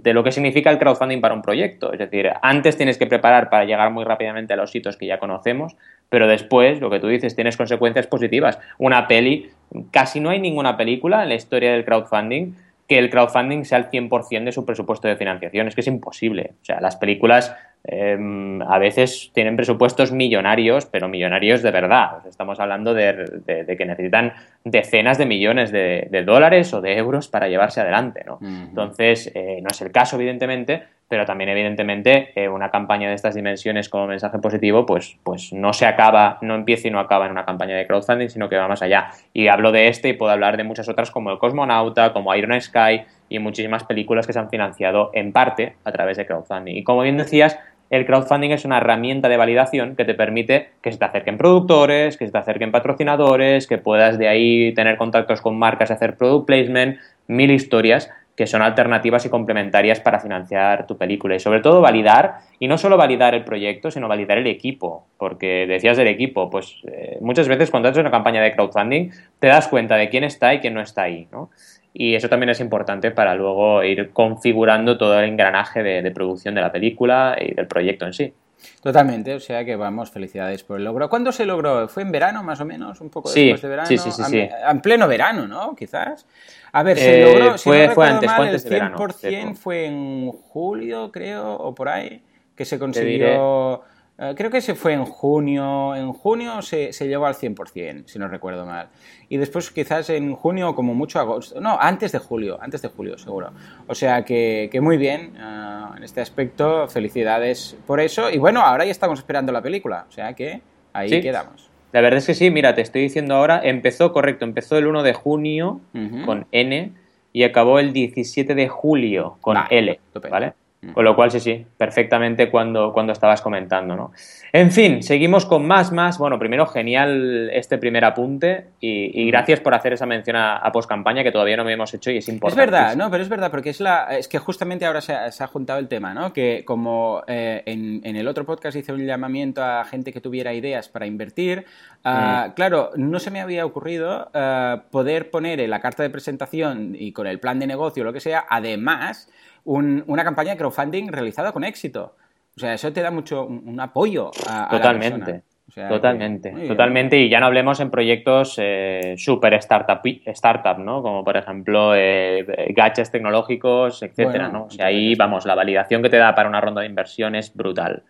[0.05, 1.93] lo que significa el crowdfunding para un proyecto.
[1.93, 5.19] Es decir, antes tienes que preparar para llegar muy rápidamente a los sitios que ya
[5.19, 5.77] conocemos,
[6.11, 8.59] pero después, lo que tú dices, tienes consecuencias positivas.
[8.79, 9.51] Una peli,
[9.91, 12.55] casi no hay ninguna película en la historia del crowdfunding
[12.87, 15.69] que el crowdfunding sea el 100% de su presupuesto de financiación.
[15.69, 16.55] Es que es imposible.
[16.61, 17.55] O sea, las películas
[17.87, 22.27] Em, a veces tienen presupuestos millonarios, pero millonarios de verdad.
[22.27, 24.33] estamos hablando de, que necesitan
[24.65, 28.25] decenas de millones de, dólares o de euros para llevarse adelante.
[28.25, 28.39] ¿no?
[28.41, 33.35] Entonces, eh, no es el caso, evidentemente, pero también, evidentemente, eh, una campaña de estas
[33.35, 37.33] dimensiones como mensaje positivo, pues, pues no se acaba, no empieza y no acaba en
[37.33, 39.11] una campaña de crowdfunding, sino que va más allá.
[39.35, 42.59] Y hablo de este y puedo hablar de muchas otras como El Cosmonauta, como Iron
[42.59, 46.77] Sky y muchísimas películas que se han financiado en parte a través de crowdfunding.
[46.77, 47.59] Y como bien decías,
[47.95, 52.17] el crowdfunding es una herramienta de validación que te permite que se te acerquen productores,
[52.17, 56.47] que se te acerquen patrocinadores, que puedas de ahí tener contactos con marcas, hacer product
[56.47, 61.81] placement, mil historias que son alternativas y complementarias para financiar tu película y sobre todo
[61.81, 66.51] validar, y no solo validar el proyecto, sino validar el equipo, porque decías del equipo,
[66.51, 70.25] pues eh, muchas veces cuando haces una campaña de crowdfunding te das cuenta de quién
[70.25, 71.51] está y quién no está ahí, ¿no?
[71.97, 76.61] Y eso también es importante para luego ir configurando todo el engranaje de, producción de
[76.61, 78.35] la película y del proyecto en sí.
[78.83, 81.09] Totalmente, o sea que vamos, felicidades por el logro.
[81.09, 81.87] ¿Cuándo se logró?
[81.87, 83.01] ¿Fue en verano más o menos?
[83.01, 83.87] ¿Un poco después de verano?
[83.87, 85.77] Sí, sí, sí, En pleno verano, ¿no?
[85.77, 86.27] Quizás.
[86.73, 91.13] A ver, se eh, logró, fue, fue antes, fue antes el 100% fue en julio,
[91.13, 92.23] creo, o por ahí,
[92.57, 93.83] que se consiguió...
[94.17, 95.95] Eh, creo que se fue en junio.
[95.97, 98.89] En junio se, se, llegó al 100%, si no recuerdo mal.
[99.29, 101.61] Y después quizás en junio, como mucho agosto.
[101.61, 103.53] No, antes de julio, antes de julio, seguro.
[103.87, 106.87] O sea que, que muy bien eh, en este aspecto.
[106.89, 108.31] Felicidades por eso.
[108.31, 110.07] Y bueno, ahora ya estamos esperando la película.
[110.09, 110.61] O sea que
[110.93, 111.71] ahí quedamos.
[111.93, 115.05] La verdad es que sí, mira, te estoy diciendo ahora, empezó, correcto, empezó el 1
[115.05, 115.81] de junio
[116.25, 116.93] con N
[117.33, 120.55] y acabó el 17 de julio con L, ¿vale?
[120.93, 124.13] Con lo cual, sí, sí, perfectamente cuando, cuando estabas comentando, ¿no?
[124.53, 126.19] En fin, seguimos con más, más.
[126.19, 131.33] Bueno, primero, genial este primer apunte y, gracias por hacer esa mención a, post-campaña que
[131.33, 132.63] todavía no me hemos hecho y es importante.
[132.63, 135.47] Es verdad, no, pero es verdad, porque es, la, es que justamente ahora se ha,
[135.47, 136.33] juntado el tema, ¿no?
[136.33, 140.89] Que como eh, en, el otro podcast hice un llamamiento a gente que tuviera ideas
[140.89, 141.65] para invertir,
[142.05, 142.53] ah, mm.
[142.55, 147.13] claro, no se me había ocurrido ah, poder poner en la carta de presentación y
[147.13, 149.29] con el plan de negocio, lo que sea, además
[149.65, 152.17] una campaña de crowdfunding realizada con éxito.
[152.57, 155.43] O sea, eso te da mucho un, apoyo a, Totalmente.
[155.75, 157.19] totalmente, totalmente.
[157.19, 161.03] Y ya no hablemos en proyectos eh, super startup, startup, ¿no?
[161.03, 164.67] Como por ejemplo eh, gadgets tecnológicos, etcétera, ¿no?
[164.67, 167.53] O sea, ahí vamos, la validación que te da para una ronda de inversión es
[167.55, 168.05] brutal.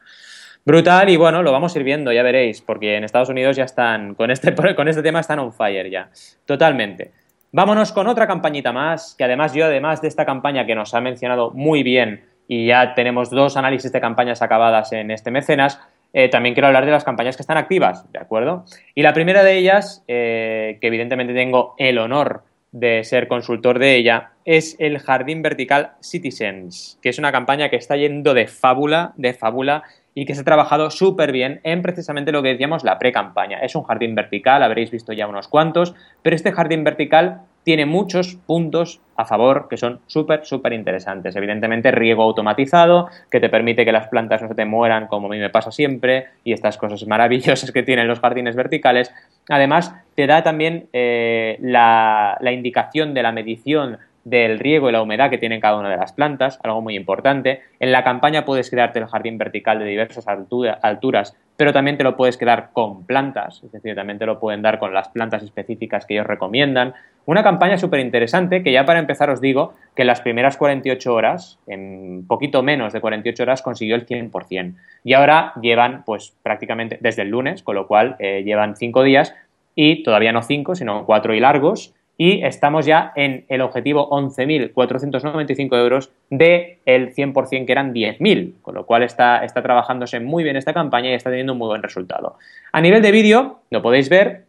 [0.67, 3.65] Brutal y bueno, lo vamos a ir viendo, ya veréis, porque en Estados Unidos ya
[3.65, 6.11] están, con este, con este tema están on fire ya.
[6.45, 7.13] Totalmente.
[7.57, 11.01] Vámonos con otra campañita más, que además yo, además de esta campaña que nos ha
[11.01, 15.81] mencionado muy bien y ya tenemos dos análisis de campañas acabadas en este mecenas,
[16.13, 18.65] eh, también quiero hablar de las campañas que están activas, ¿de acuerdo?
[18.97, 23.95] Y la primera de ellas, eh, que evidentemente tengo el honor de ser consultor de
[23.95, 29.13] ella, es el Jardín Vertical Citizens, que es una campaña que está yendo de fábula,
[29.15, 32.99] de fábula, y que se ha trabajado súper bien en precisamente lo que decíamos la
[32.99, 33.59] pre-campaña.
[33.59, 38.35] Es un jardín vertical, habréis visto ya unos cuantos, pero este jardín vertical tiene muchos
[38.35, 41.35] puntos a favor que son súper, súper interesantes.
[41.35, 45.31] Evidentemente, riego automatizado, que te permite que las plantas no se te mueran como a
[45.31, 49.13] mí me pasa siempre, y estas cosas maravillosas que tienen los jardines verticales.
[49.49, 55.03] Además, te da también eh, la, la indicación de la medición del riego y la
[55.03, 57.61] humedad que tienen cada una de las plantas, algo muy importante.
[57.79, 62.17] En la campaña puedes crearte el jardín vertical de diversas alturas pero también te lo
[62.17, 66.05] puedes quedar con plantas, es decir, también te lo pueden dar con las plantas específicas
[66.05, 66.95] que ellos recomiendan.
[67.27, 71.15] Una campaña súper interesante que ya para empezar os digo que en las primeras 48
[71.15, 74.75] horas, en poquito menos de 48 horas, consiguió el 100%.
[75.05, 79.35] Y ahora llevan pues prácticamente desde el lunes, con lo cual eh, llevan 5 días
[79.77, 85.77] y todavía no 5, sino 4 y largos y estamos ya en el objetivo 11.495
[85.77, 90.57] euros del el 100% que eran 10.000, con lo cual está, está trabajándose muy bien
[90.57, 92.37] esta campaña y está teniendo un muy buen resultado.
[92.73, 94.45] A nivel de vídeo, lo podéis ver,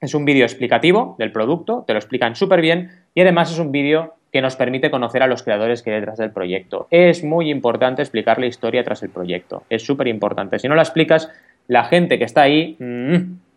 [0.00, 3.72] es un vídeo explicativo del producto, te lo explican súper bien y además es un
[3.72, 6.86] vídeo que nos permite conocer a los creadores que hay detrás del proyecto.
[6.90, 10.58] Es muy importante explicar la historia tras el proyecto, es súper importante.
[10.58, 11.30] Si no la explicas,
[11.66, 13.14] la gente que está ahí mm,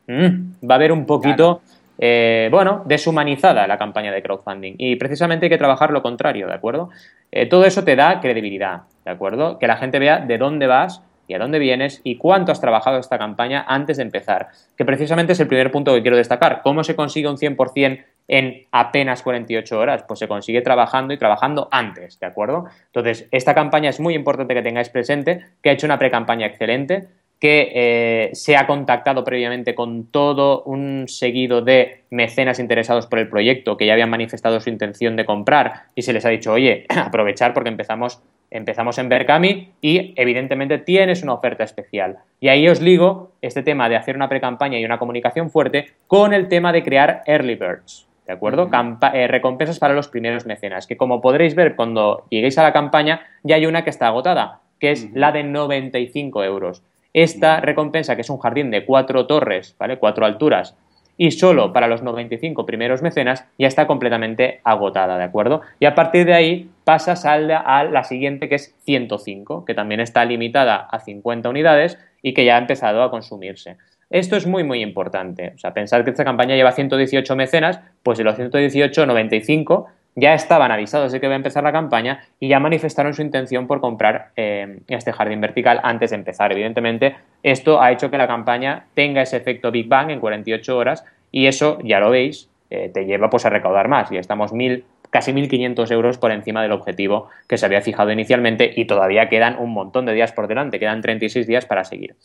[0.07, 1.61] mm, va a ver un poquito...
[2.03, 4.73] Eh, bueno, deshumanizada la campaña de crowdfunding.
[4.79, 6.89] Y precisamente hay que trabajar lo contrario, ¿de acuerdo?
[7.31, 9.59] Eh, todo eso te da credibilidad, ¿de acuerdo?
[9.59, 12.97] Que la gente vea de dónde vas y a dónde vienes y cuánto has trabajado
[12.97, 14.47] esta campaña antes de empezar.
[14.75, 16.61] Que precisamente es el primer punto que quiero destacar.
[16.63, 20.03] ¿Cómo se consigue un 100% en apenas 48 horas?
[20.07, 22.65] Pues se consigue trabajando y trabajando antes, ¿de acuerdo?
[22.87, 27.07] Entonces, esta campaña es muy importante que tengáis presente, que ha hecho una pre-campaña excelente,
[27.41, 33.29] que eh, se ha contactado previamente con todo un seguido de mecenas interesados por el
[33.29, 36.85] proyecto que ya habían manifestado su intención de comprar y se les ha dicho, oye,
[36.95, 42.19] aprovechar porque empezamos, empezamos en Berkami y evidentemente tienes una oferta especial.
[42.39, 46.35] Y ahí os ligo este tema de hacer una pre-campaña y una comunicación fuerte con
[46.35, 48.07] el tema de crear early birds.
[48.27, 48.69] ¿De acuerdo?
[49.13, 53.21] Eh, recompensas para los primeros mecenas, que como podréis ver cuando lleguéis a la campaña,
[53.41, 56.83] ya hay una que está agotada, que es la de 95 euros.
[57.13, 59.97] Esta recompensa, que es un jardín de cuatro torres, ¿vale?
[59.97, 60.75] Cuatro alturas,
[61.17, 65.61] y solo para los 95 primeros mecenas, ya está completamente agotada, ¿de acuerdo?
[65.79, 69.73] Y a partir de ahí pasas a la, a la siguiente, que es 105, que
[69.73, 73.77] también está limitada a 50 unidades y que ya ha empezado a consumirse.
[74.09, 75.53] Esto es muy, muy importante.
[75.55, 80.33] O sea, pensar que esta campaña lleva 118 mecenas, pues de los 118, 95 ya
[80.33, 83.79] estaban avisados de que iba a empezar la campaña y ya manifestaron su intención por
[83.79, 86.51] comprar eh, este jardín vertical antes de empezar.
[86.51, 91.05] Evidentemente, esto ha hecho que la campaña tenga ese efecto Big Bang en 48 horas
[91.31, 94.11] y eso, ya lo veis, eh, te lleva pues, a recaudar más.
[94.11, 98.71] Y estamos mil, casi 1.500 euros por encima del objetivo que se había fijado inicialmente
[98.75, 102.15] y todavía quedan un montón de días por delante, quedan 36 días para seguir.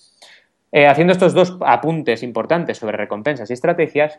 [0.73, 4.19] Eh, haciendo estos dos apuntes importantes sobre recompensas y estrategias,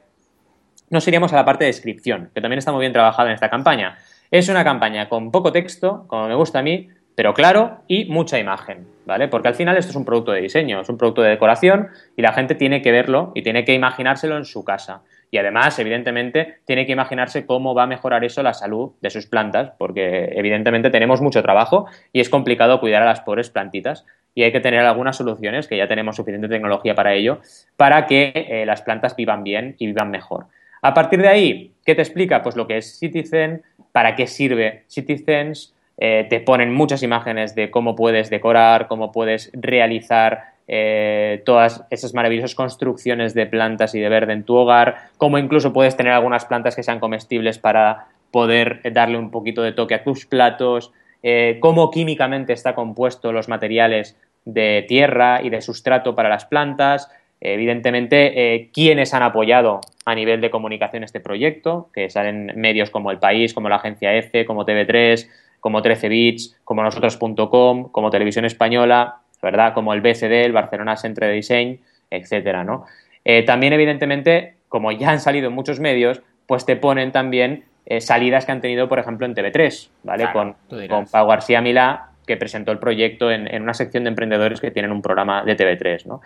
[0.89, 3.49] nos iríamos a la parte de descripción, que también está muy bien trabajada en esta
[3.49, 3.97] campaña.
[4.31, 8.37] Es una campaña con poco texto, como me gusta a mí, pero claro y mucha
[8.37, 9.27] imagen, ¿vale?
[9.27, 12.21] Porque al final esto es un producto de diseño, es un producto de decoración y
[12.21, 15.01] la gente tiene que verlo y tiene que imaginárselo en su casa.
[15.31, 19.25] Y además, evidentemente, tiene que imaginarse cómo va a mejorar eso la salud de sus
[19.25, 24.43] plantas, porque evidentemente tenemos mucho trabajo y es complicado cuidar a las pobres plantitas y
[24.43, 27.39] hay que tener algunas soluciones, que ya tenemos suficiente tecnología para ello,
[27.75, 30.45] para que eh, las plantas vivan bien y vivan mejor.
[30.81, 32.43] A partir de ahí, ¿qué te explica?
[32.43, 37.71] Pues lo que es Citizen, para qué sirve Citizens, eh, te ponen muchas imágenes de
[37.71, 44.09] cómo puedes decorar, cómo puedes realizar eh, todas esas maravillosas construcciones de plantas y de
[44.09, 48.81] verde en tu hogar, cómo incluso puedes tener algunas plantas que sean comestibles para poder
[48.93, 50.91] darle un poquito de toque a tus platos,
[51.23, 57.09] eh, cómo químicamente está compuesto los materiales de tierra y de sustrato para las plantas,
[57.39, 63.11] Evidentemente, eh, quienes han apoyado a nivel de comunicación este proyecto, que salen medios como
[63.11, 65.27] El País, como la Agencia EFE, como TV3,
[65.59, 69.73] como 13 Bits, como nosotros.com, como Televisión Española, ¿verdad?
[69.73, 72.85] Como el BCD, el Barcelona Centre de Design, etcétera, ¿no?
[73.23, 78.01] Eh, también, evidentemente, como ya han salido en muchos medios, pues te ponen también eh,
[78.01, 80.27] salidas que han tenido, por ejemplo, en TV3, ¿vale?
[80.31, 80.55] con,
[80.89, 84.91] con Pau García Milá que presentó el proyecto en, una sección de emprendedores que tienen
[84.91, 86.05] un programa de TV3.
[86.05, 86.21] ¿no?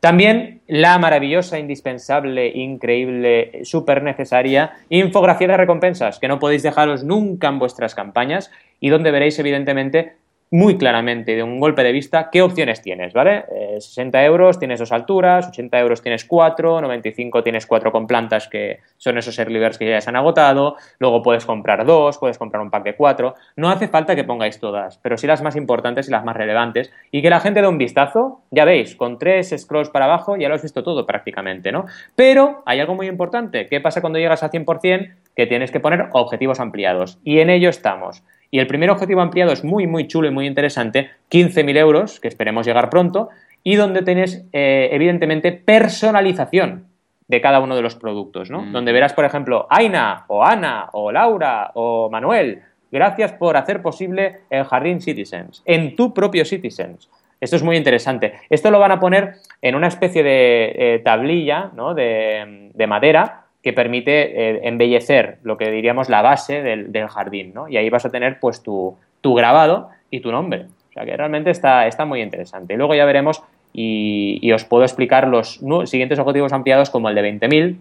[0.00, 7.48] También la maravillosa, indispensable, increíble, súper necesaria infografía de recompensas, que no podéis dejaros nunca
[7.48, 10.16] en vuestras campañas y donde veréis evidentemente
[10.52, 13.46] muy claramente de un golpe de vista qué opciones tienes, ¿vale?
[13.78, 18.48] 60 eh, euros tienes dos alturas, 80 euros tienes cuatro, 95 tienes cuatro con plantas
[18.48, 22.62] que son esos early que ya se han agotado, luego puedes comprar dos, puedes comprar
[22.62, 26.08] un pack de cuatro, no hace falta que pongáis todas, pero sí las más importantes
[26.08, 29.54] y las más relevantes y que la gente dé un vistazo, ya veis, con tres
[29.56, 31.86] scrolls para abajo ya lo has visto todo prácticamente, ¿no?
[32.14, 35.14] Pero hay algo muy importante, ¿qué pasa cuando llegas a 100%?
[35.34, 38.22] Que tienes que poner objetivos ampliados y en ello estamos.
[38.52, 42.28] Y el primer objetivo ampliado es muy, muy chulo y muy interesante, 15.000 euros, que
[42.28, 43.30] esperemos llegar pronto,
[43.64, 46.84] y donde tienes, eh, evidentemente, personalización
[47.28, 48.60] de cada uno de los productos, ¿no?
[48.60, 48.72] Mm.
[48.72, 54.40] Donde verás, por ejemplo, Aina, o Ana, o Laura, o Manuel, gracias por hacer posible
[54.50, 57.08] el Jardín Citizens, en tu propio Citizens.
[57.40, 58.34] Esto es muy interesante.
[58.50, 61.94] Esto lo van a poner en una especie de eh, tablilla ¿no?
[61.94, 67.68] de, madera que permite eh, embellecer lo que diríamos la base del, jardín, ¿no?
[67.68, 70.66] Y ahí vas a tener pues tu, grabado y tu nombre.
[70.90, 72.76] O sea que realmente está, está muy interesante.
[72.76, 73.42] Luego ya veremos
[73.72, 77.76] y, os puedo explicar los siguientes objetivos ampliados como el de 20.000,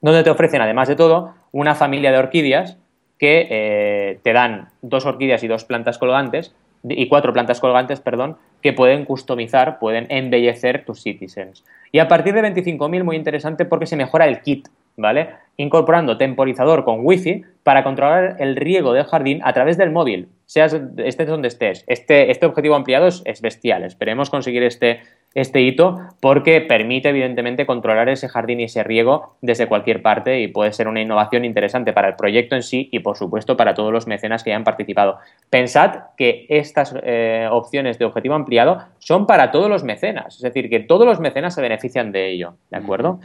[0.00, 2.78] donde te ofrecen además de todo una familia de orquídeas
[3.18, 8.36] que eh, te dan dos orquídeas y dos plantas colgantes y cuatro plantas colgantes, perdón,
[8.62, 11.64] que pueden customizar, pueden embellecer tus citizens.
[11.90, 14.68] Y a partir de 25.000, muy interesante porque se mejora el kit,
[14.98, 15.30] ¿vale?
[15.56, 20.76] Incorporando temporizador con wifi para controlar el riego del jardín a través del móvil, seas
[20.98, 21.84] estés donde estés.
[21.86, 23.84] Este, este objetivo ampliado es bestial.
[23.84, 25.00] Esperemos conseguir este,
[25.34, 30.48] este hito porque permite evidentemente controlar ese jardín y ese riego desde cualquier parte y
[30.48, 33.92] puede ser una innovación interesante para el proyecto en sí y por supuesto para todos
[33.92, 35.18] los mecenas que hayan participado.
[35.50, 40.70] Pensad que estas eh, opciones de objetivo ampliado son para todos los mecenas, es decir,
[40.70, 43.20] que todos los mecenas se benefician de ello, ¿de acuerdo?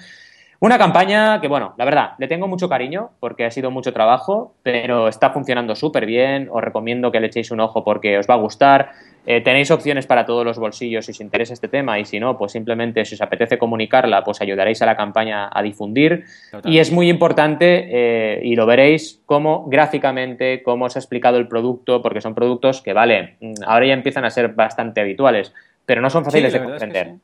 [0.64, 4.56] Una campaña que, bueno, la verdad, le tengo mucho cariño porque ha sido mucho trabajo,
[4.64, 6.48] pero está funcionando súper bien.
[6.50, 8.92] Os recomiendo que le echéis un ojo porque os va a gustar.
[9.26, 12.38] Eh, tenéis opciones para todos los bolsillos si os interesa este tema y si no,
[12.38, 16.24] pues simplemente si os apetece comunicarla, pues ayudaréis a la campaña a difundir.
[16.64, 21.50] Y es muy importante, eh, y lo veréis, cómo gráficamente, cómo os ha explicado el
[21.50, 25.54] producto, porque son productos que, vale, mm, ahora ya empiezan a ser bastante habituales,
[25.86, 27.16] pero no son fáciles de comprender.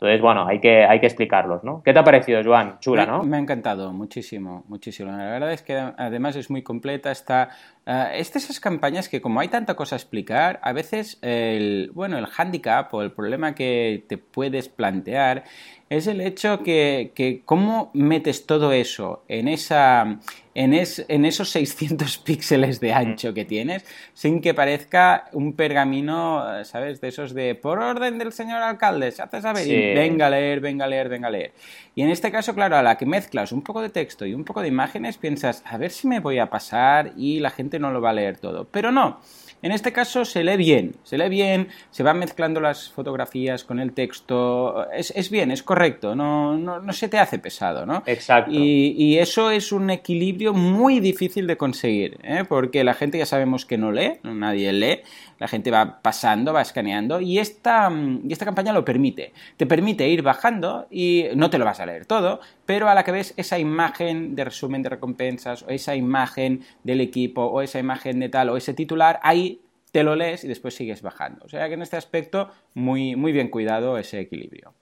[0.00, 1.82] Entonces, bueno, hay que, hay que explicarlos, ¿no?
[1.82, 2.78] ¿Qué te ha parecido, Joan?
[2.78, 3.24] Chula, ¿no?
[3.24, 5.10] Me ha encantado, muchísimo, muchísimo.
[5.10, 7.48] La verdad es que además es muy completa, está...
[7.84, 11.90] Uh, es de esas campañas que como hay tanta cosa a explicar, a veces el,
[11.94, 15.42] bueno, el handicap o el problema que te puedes plantear
[15.88, 20.18] es el hecho que, que cómo metes todo eso en, esa,
[20.58, 27.00] en, en esos 600 píxeles de ancho que tienes sin que parezca un pergamino, ¿sabes?
[27.00, 30.58] De esos de por orden del señor alcalde, se hace saber y venga a leer,
[30.58, 31.52] venga a leer, venga a leer.
[31.94, 34.44] Y en este caso, claro, a la que mezclas un poco de texto y un
[34.44, 37.92] poco de imágenes, piensas, a ver si me voy a pasar y la gente no
[37.92, 38.64] lo va a leer todo.
[38.64, 39.20] Pero no.
[39.62, 43.80] En este caso se lee bien, se lee bien, se van mezclando las fotografías con
[43.80, 48.02] el texto, es, bien, es correcto, no, no, se te hace pesado, ¿no?
[48.06, 48.52] Exacto.
[48.54, 52.44] Y, eso es un equilibrio muy difícil de conseguir, ¿eh?
[52.48, 55.00] porque la gente ya sabemos que no lee, nadie lee,
[55.38, 59.32] la gente va pasando, va escaneando y esta, y esta campaña lo permite.
[59.56, 63.04] Te permite ir bajando y no te lo vas a leer todo, pero a la
[63.04, 67.78] que ves esa imagen de resumen de recompensas o esa imagen del equipo o esa
[67.78, 69.60] imagen de tal o ese titular, ahí
[69.92, 71.44] te lo lees y después sigues bajando.
[71.44, 74.74] O sea que en este aspecto muy, muy bien cuidado ese equilibrio.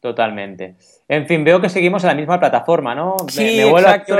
[0.00, 0.76] Totalmente.
[1.08, 3.16] En fin, veo que seguimos en la misma plataforma, ¿no?
[3.28, 4.16] Sí, exacto.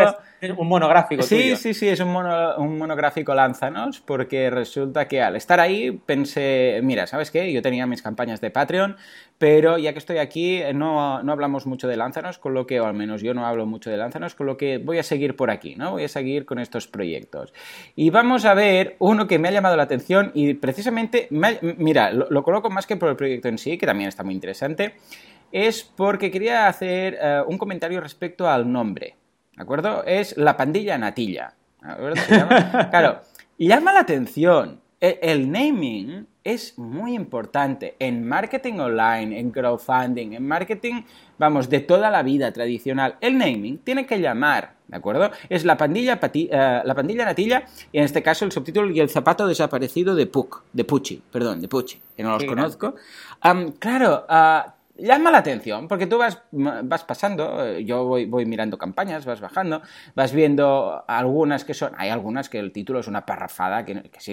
[0.59, 1.22] un monográfico.
[1.22, 6.81] Sí, sí, sí, es un, un monográfico Lánzanos, porque resulta que al estar ahí pensé,
[6.83, 7.51] mira, ¿sabes qué?
[7.51, 8.97] Yo tenía mis campañas de Patreon,
[9.39, 12.85] pero ya que estoy aquí no, no hablamos mucho de Lánzanos, con lo que, o
[12.85, 15.51] al menos yo no hablo mucho de Lánzanos, con lo que voy a seguir por
[15.51, 15.93] aquí, ¿no?
[15.93, 17.55] Voy a seguir con estos proyectos.
[17.97, 22.43] Y vamos a ver uno que me ha llamado la atención y precisamente, mira, lo
[22.43, 24.97] coloco más que por el proyecto en sí, que también está muy interesante
[25.53, 29.16] es porque quería hacer eh, un comentario respecto al nombre.
[29.57, 30.05] ¿De acuerdo?
[30.05, 31.55] Es la pandilla natilla.
[32.90, 33.20] claro,
[33.59, 34.80] llama la atención.
[35.01, 41.03] E, el, naming es muy importante en marketing online, en crowdfunding, en marketing,
[41.38, 43.16] vamos, de toda la vida tradicional.
[43.22, 45.30] El naming tiene que llamar, ¿de acuerdo?
[45.48, 49.09] Es la pandilla, eh, la pandilla natilla y en este caso el subtítulo y el
[49.09, 52.94] zapato desaparecido de Puck, de Pucci, perdón, de Pucci, que no los conozco.
[53.78, 54.70] claro, uh,
[55.01, 59.40] llama la atención, porque tú vas, vas pasando, eh, yo voy, voy, mirando campañas, vas
[59.40, 59.82] bajando,
[60.14, 64.18] vas viendo algunas que son, hay algunas que el título es una parrafada que, que
[64.18, 64.28] es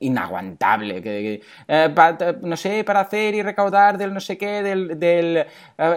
[0.00, 1.94] inaguantable, que, eh,
[2.42, 5.46] no sé, para hacer y recaudar del no sé qué, del, del eh,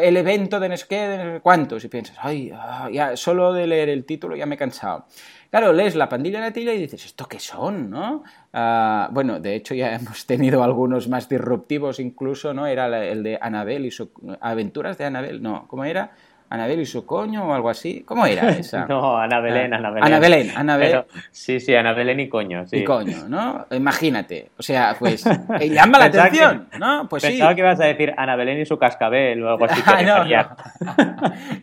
[0.02, 3.16] el evento de no sé qué, de no sé cuántos, y piensas, ay, ah, ya,
[3.16, 5.06] solo de leer el título ya me he cansado.
[5.50, 7.90] Claro, lees la pandilla natilla y dices, ¿esto qué son?
[7.90, 8.24] ¿no?
[8.54, 12.68] Ah, bueno, de hecho ya hemos tenido algunos más disruptivos incluso, ¿no?
[12.68, 14.10] Era el de Anabel y sus
[14.42, 16.12] aventuras de Anabel, no, ¿cómo era?
[16.52, 18.02] Anabel y su coño o algo así.
[18.06, 18.86] ¿Cómo era esa?
[18.88, 20.04] no, Ana Belén, Ana Belén.
[20.04, 21.04] Ana Belén, Ana Belén.
[21.32, 22.78] sí, sí, Ana Belén y coño, sí.
[22.78, 23.68] Y coño, ¿no?
[23.72, 24.50] Imagínate.
[24.58, 25.26] O sea, pues
[25.60, 27.08] eh, llama la atención, ¿no?
[27.08, 29.80] Pues pensaba que ibas a decir Ana Belén y su cascabel o algo así.
[29.90, 30.50] Ah, no, no.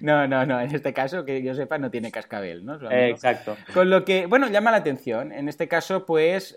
[0.00, 0.60] no, no, no.
[0.60, 2.76] En este caso, que yo sepa, no tiene cascabel, ¿no?
[2.90, 3.56] exacto.
[3.72, 5.32] Con lo que, bueno, llama la atención.
[5.32, 6.56] En este caso, pues,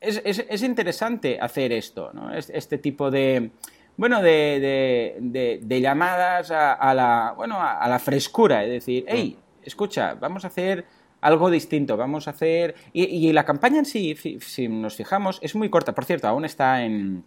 [0.00, 2.32] es, es, es, interesante hacer esto, ¿no?
[2.32, 3.50] Este tipo de
[3.96, 10.14] bueno, de, de, de, llamadas a, la, bueno, a, la frescura, es decir, hey, escucha,
[10.14, 10.84] vamos a hacer
[11.20, 12.74] algo distinto, vamos a hacer...
[12.92, 15.94] Y, la campaña en sí, si nos fijamos, es muy corta.
[15.94, 17.24] Por cierto, aún está en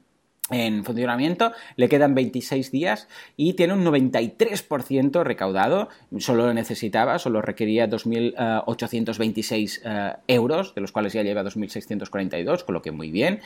[0.51, 7.89] en funcionamiento, le quedan 26 días y tiene un 93% recaudado, solo necesitaba, solo requería
[7.89, 13.39] 2.826 eh, euros, de los cuales ya lleva 2.642, con lo que muy bien.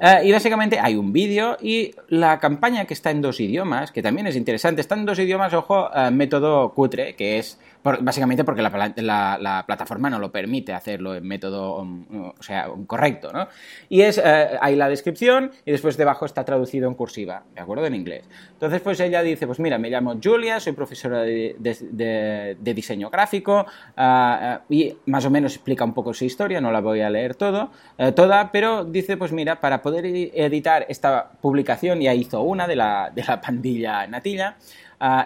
[0.00, 4.02] Eh, y básicamente hay un vídeo y la campaña que está en dos idiomas, que
[4.02, 8.62] también es interesante, está en dos idiomas, ojo, eh, método cutre, que es básicamente porque
[8.62, 13.48] la, plataforma no lo permite hacerlo en método, o sea, correcto, ¿no?
[13.88, 17.86] Y es, hay la descripción y después debajo está traducido en cursiva, ¿de acuerdo?
[17.86, 18.28] En inglés.
[18.52, 23.66] Entonces, pues ella dice, pues mira, me llamo Julia, soy profesora de, diseño gráfico
[23.96, 27.34] ah, y más o menos explica un poco su historia, no la voy a leer
[27.34, 32.66] todo, eh, toda, pero dice, pues mira, para poder editar esta publicación, ya hizo una
[32.66, 34.56] de la, de la pandilla Natilla,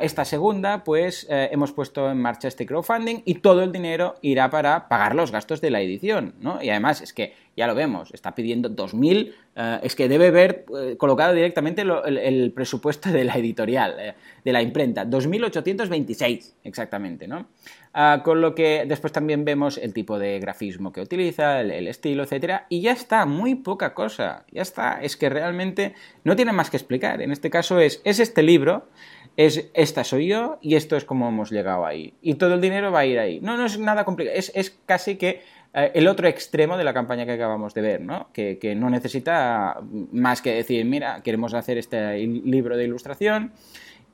[0.01, 4.49] esta segunda, pues eh, hemos puesto en marcha este crowdfunding y todo el dinero irá
[4.49, 6.63] para pagar los gastos de la edición, ¿no?
[6.63, 10.65] Y además es que ya lo vemos, está pidiendo 2.000, eh, es que debe haber
[10.79, 14.15] eh, colocado directamente el, presupuesto de la editorial,
[14.45, 17.49] de la imprenta, 2.826 exactamente, ¿no?
[17.93, 21.87] Ah, con lo que después también vemos el tipo de grafismo que utiliza, el, el,
[21.89, 25.95] estilo, etcétera, y ya está, muy poca cosa, ya está, es que realmente
[26.25, 28.89] no tiene más que explicar, en este caso es, es este libro,
[29.37, 32.15] es esta soy yo y esto es como hemos llegado ahí.
[32.23, 33.41] Y todo el dinero va a ir ahí.
[33.41, 35.43] No, no es nada complicado, es, es casi que
[35.75, 38.29] eh, el otro extremo de la campaña que acabamos de ver, ¿no?
[38.33, 39.81] Que, que, no necesita
[40.13, 43.53] más que decir, mira, queremos hacer este libro de ilustración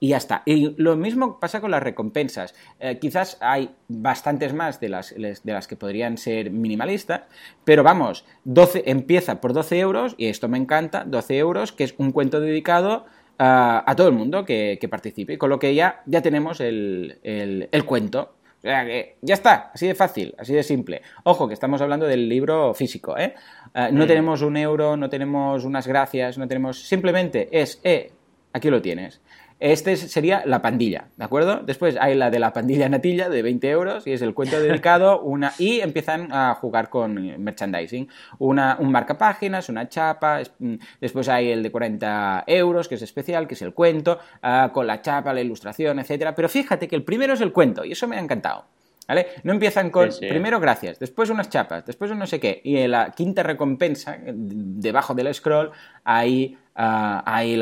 [0.01, 0.43] y ya está.
[0.47, 2.55] Y lo mismo pasa con las recompensas.
[2.81, 7.23] Eh, quizás hay bastantes más de las, de las que podrían ser minimalistas,
[7.64, 11.95] pero vamos, 12, empieza por 12 euros, y esto me encanta, 12 euros, que es
[11.99, 13.05] un cuento dedicado
[13.43, 15.38] a, todo el mundo que, participe.
[15.38, 18.34] Con lo que ya, ya tenemos el, el, cuento.
[18.59, 21.01] O sea que ya está, así de fácil, así de simple.
[21.24, 23.34] Ojo, que estamos hablando del libro físico, ¿eh?
[23.74, 24.07] eh no mm.
[24.07, 26.86] tenemos un euro, no tenemos unas gracias, no tenemos.
[26.86, 28.12] Simplemente es, eh,
[28.53, 29.22] aquí lo tienes.
[29.61, 31.61] Este sería la pandilla, ¿de acuerdo?
[31.63, 35.21] Después hay la de la pandilla natilla de 20 euros y es el cuento dedicado
[35.21, 38.09] una y empiezan a jugar con merchandising.
[38.39, 43.47] Una, un marcapáginas, una chapa, mm, después hay el de 40 euros que es especial,
[43.47, 46.35] que es el cuento, ah, con la chapa, la ilustración, etcétera.
[46.35, 48.65] Pero fíjate que el primero es el cuento y eso me ha encantado.
[49.07, 49.27] ¿Vale?
[49.43, 52.93] No empiezan con primero gracias, después unas chapas, después un no sé qué, y en
[52.93, 55.73] la quinta recompensa, debajo del scroll,
[56.05, 57.61] hay ahí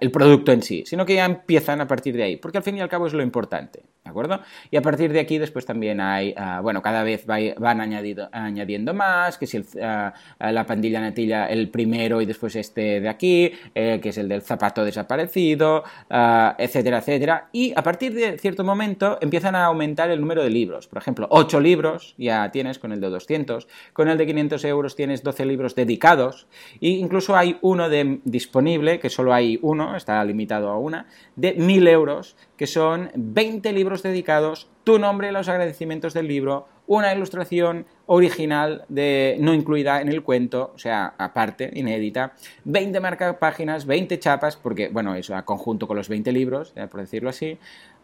[0.00, 2.76] el producto en sí, sino que ya empiezan a partir de ahí, porque al fin
[2.76, 4.40] y al cabo es lo importante, ¿de acuerdo?
[4.70, 9.38] Y a partir de aquí después también hay, ah, bueno, cada vez van añadiendo más,
[9.38, 14.08] que si ah, la pandilla natilla el primero y después este de aquí, eh, que
[14.08, 19.54] es el del zapato desaparecido, ah, etcétera, etcétera, y a partir de cierto momento empiezan
[19.54, 23.08] a aumentar el número de libros, por ejemplo, 8 libros ya tienes con el de
[23.08, 26.46] 200, con el de 500 euros tienes 12 libros dedicados,
[26.80, 31.06] e incluso hay uno de disponible, que solo hay uno, está limitado a una,
[31.36, 36.66] de 1000 euros, que son 20 libros dedicados, tu nombre y los agradecimientos del libro,
[36.86, 42.32] una ilustración original de, no incluida en el cuento, o sea, aparte, inédita,
[42.64, 47.00] 20 marca páginas, 20 chapas, porque, bueno, eso a conjunto con los 20 libros, por
[47.00, 47.58] decirlo así,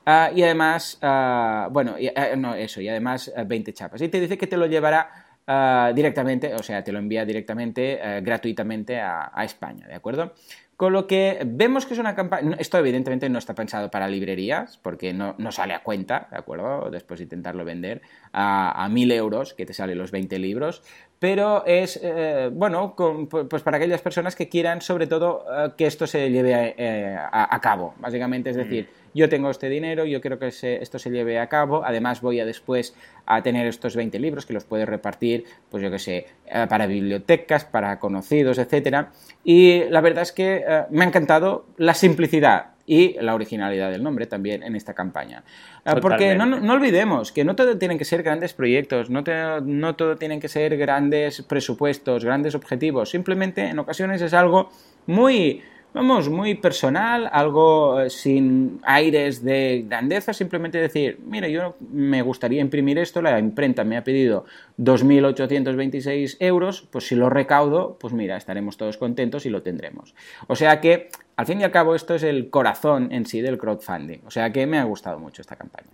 [0.07, 4.01] ah, y además, ah, bueno, ah, no, eso, y además 20 chapas.
[4.01, 7.99] Y te dice que te lo llevará Ah, directamente, o sea, te lo envía directamente,
[8.03, 10.35] eh, gratuitamente a, España, ¿de acuerdo?
[10.77, 14.77] Con lo que vemos que es una campaña, esto evidentemente no está pensado para librerías,
[14.77, 16.91] porque no, sale a cuenta, ¿de acuerdo?
[16.91, 20.83] Después de intentarlo vender a, a 1000 euros, que te salen los 20 libros,
[21.19, 26.07] pero es, eh, bueno, pues para aquellas personas que quieran sobre todo eh, que esto
[26.07, 28.61] se lleve a, cabo, básicamente, es mm.
[28.61, 32.41] decir, yo tengo este dinero, yo quiero que esto se lleve a cabo, además voy
[32.41, 32.95] a después
[33.27, 36.87] a tener estos 20 libros que los puedes repartir, pues yo que sé, eh, para
[36.87, 39.11] bibliotecas, para conocidos, etcétera.
[39.45, 44.03] Y la verdad es que eh, me ha encantado la simplicidad y la originalidad del
[44.03, 45.45] nombre también en esta campaña.
[45.85, 49.23] Eh, porque no, no, olvidemos que no todo tienen que ser grandes proyectos, no,
[49.63, 54.71] no todo tienen que ser grandes presupuestos, grandes objetivos, simplemente en ocasiones es algo
[55.07, 55.63] muy
[55.99, 62.61] vamos, muy personal, algo eh, sin aires de grandeza, simplemente decir, mira, yo me gustaría
[62.61, 64.45] imprimir esto, la imprenta me ha pedido
[64.79, 70.15] 2.826 euros, pues si lo recaudo, pues mira, estaremos todos contentos y lo tendremos.
[70.47, 73.59] O sea que, al fin y al cabo, esto es el corazón en sí del
[73.59, 74.21] crowdfunding.
[74.25, 75.89] O sea que me ha gustado mucho esta campaña.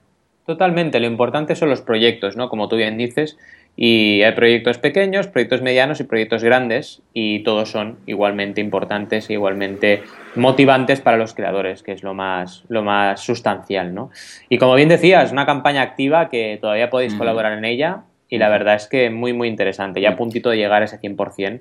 [0.45, 2.51] Totalmente, lo importante son los proyectos, ¿no?
[2.51, 3.39] Como tú bien dices,
[3.77, 9.33] y hay proyectos pequeños, proyectos medianos y proyectos grandes y todos son igualmente importantes e
[9.33, 10.03] igualmente
[10.37, 14.11] motivantes para los creadores, que es lo más, lo más sustancial, ¿no?
[14.49, 18.49] Y como bien decías, una campaña activa que todavía podéis colaborar en ella y la
[18.49, 20.01] verdad es que muy, muy interesante.
[20.01, 21.61] Ya a puntito de llegar a ese 100%,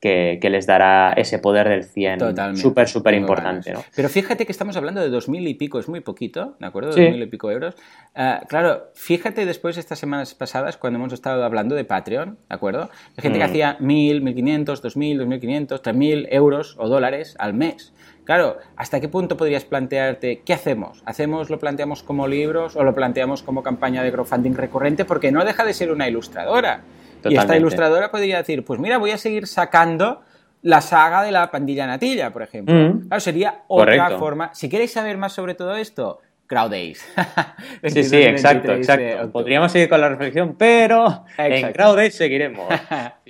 [0.00, 3.72] que, les dará ese poder del 100 súper, súper importante.
[3.72, 3.84] ¿no?
[3.94, 6.90] Pero fíjate que estamos hablando de dos mil y pico, es muy poquito, ¿de acuerdo?
[6.90, 7.74] Dos mil y pico euros.
[8.14, 12.88] Ah, claro, fíjate después estas semanas pasadas cuando hemos estado hablando de Patreon, ¿de acuerdo?
[13.16, 13.48] Hay gente que mm.
[13.48, 17.92] hacía dos mil, dos mil quinientos, tres mil euros o dólares al mes.
[18.24, 21.02] Claro, ¿hasta qué punto podrías plantearte qué hacemos?
[21.04, 25.04] ¿Hacemos, lo planteamos como libros o lo planteamos como campaña de crowdfunding recurrente?
[25.04, 26.82] Porque no deja de ser una ilustradora.
[27.28, 30.22] Y esta ilustradora podría decir, pues mira, voy a seguir sacando
[30.62, 32.74] la saga de la pandilla natilla, por ejemplo.
[32.74, 33.08] Mm.
[33.08, 34.54] Claro, sería otra forma.
[34.54, 37.06] Si queréis saber más sobre todo esto, Crowdays.
[37.84, 39.30] sí, sí, exacto, exacto.
[39.30, 42.68] Podríamos seguir con la reflexión, pero en Crowdays seguiremos.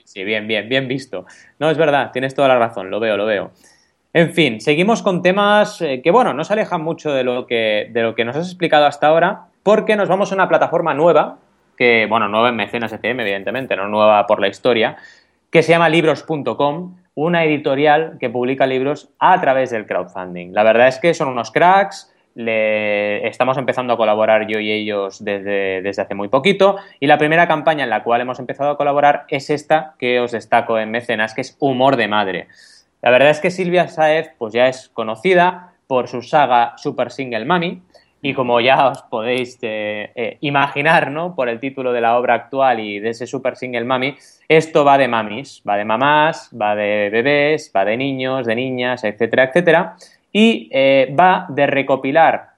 [0.03, 1.25] Sí, bien, bien, bien visto.
[1.61, 3.53] No, es verdad, tienes toda la razón, lo veo, lo veo.
[4.13, 7.89] En fin, seguimos con temas eh, que, bueno, no se alejan mucho de lo, que,
[7.93, 11.39] de lo que nos has explicado hasta ahora, porque nos vamos a una plataforma nueva
[11.81, 14.99] que, bueno, nueva en Mecenas ECM, evidentemente, no nueva por la historia,
[15.51, 20.53] que se llama libros.com, una editorial que publica libros a través del crowdfunding.
[20.53, 25.81] La verdad es que son unos cracks, estamos empezando a colaborar yo y ellos desde,
[25.81, 29.25] desde, hace muy poquito y la primera campaña en la cual hemos empezado a colaborar
[29.29, 32.49] es esta que os destaco en Mecenas, que es Humor de Madre.
[33.01, 37.47] La verdad es que Silvia Saez pues ya es conocida por su saga Super Single
[37.47, 37.81] Mami,
[38.23, 41.35] y como ya os podéis eh, eh, imaginar, ¿no?
[41.35, 44.17] Por el título de la obra actual y de ese Super Single Mami,
[44.49, 49.05] esto va de mamis, va de mamás, va de bebés, va de niños, de niñas,
[49.05, 49.97] etcétera, etcétera.
[50.33, 52.51] Y eh, va de recopilar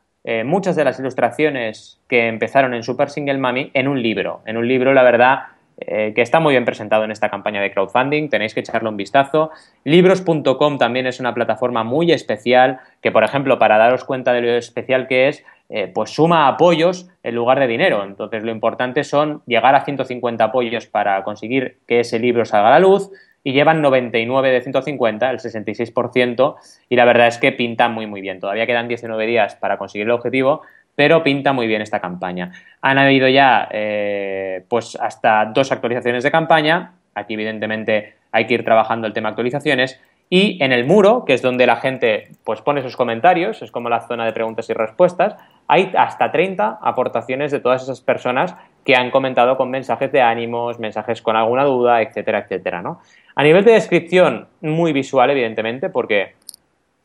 [0.44, 4.42] muchas de las ilustraciones que empezaron en Super Single Mami en un libro.
[4.46, 5.40] En un libro, la verdad,
[5.78, 9.50] que está muy bien presentado en esta campaña de crowdfunding, tenéis que echarle un vistazo.
[9.84, 14.50] Libros.com también es una plataforma muy especial que, por ejemplo, para daros cuenta de lo
[14.52, 15.44] especial que es,
[15.74, 18.04] eh, pues suma apoyos en lugar de dinero.
[18.04, 22.72] Entonces lo importante son llegar a 150 apoyos para conseguir que ese libro salga a
[22.72, 23.10] la luz
[23.42, 26.56] y llevan 99 de 150, el 66%,
[26.90, 28.38] y la verdad es que pinta muy muy bien.
[28.38, 30.60] Todavía quedan 19 días para conseguir el objetivo,
[30.94, 32.52] pero pinta muy bien esta campaña.
[32.80, 38.64] Han habido ya eh, pues hasta dos actualizaciones de campaña, aquí evidentemente hay que ir
[38.64, 40.00] trabajando el tema actualizaciones,
[40.34, 43.90] y en el muro, que es donde la gente pues, pone sus comentarios, es como
[43.90, 45.36] la zona de preguntas y respuestas,
[45.68, 50.78] hay hasta 30 aportaciones de todas esas personas que han comentado con mensajes de ánimos,
[50.78, 52.80] mensajes con alguna duda, etcétera, etcétera.
[52.80, 53.02] ¿no?
[53.34, 56.34] A nivel de descripción, muy visual, evidentemente, porque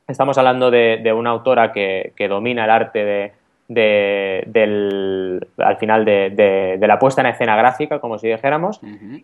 [0.08, 3.34] estamos hablando de, una autora que, domina el arte de,
[3.68, 8.80] del, al final de, la puesta en escena gráfica, como si dijéramos,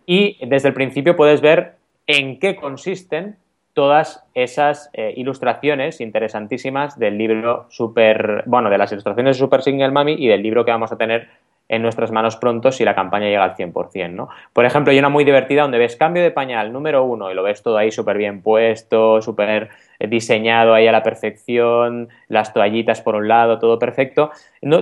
[0.05, 1.75] y desde el principio puedes ver
[2.07, 3.37] en qué consisten
[3.73, 9.91] todas esas eh, ilustraciones interesantísimas del libro super, bueno, de las ilustraciones de Super Single
[9.91, 11.27] Mami y del libro que vamos a tener
[11.75, 14.29] en nuestras manos pronto si la campaña llega al 100%, ¿no?
[14.53, 17.41] Por ejemplo, hay una muy divertida donde ves cambio de pañal número uno y lo
[17.41, 19.69] ves todo ahí súper bien puesto, súper
[19.99, 24.31] eh, diseñado ahí a la perfección, las toallitas por un lado, todo perfecto.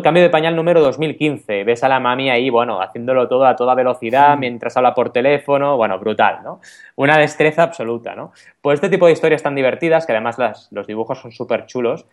[0.03, 3.73] cambio de pañal número 2015, ves a la mami ahí, bueno, haciéndolo todo a toda
[3.73, 6.59] velocidad mientras habla por teléfono, bueno, brutal, ¿no?
[6.97, 8.33] Una destreza absoluta, ¿no?
[8.61, 12.05] Pues este tipo de historias tan divertidas, que además los dibujos son súper chulos,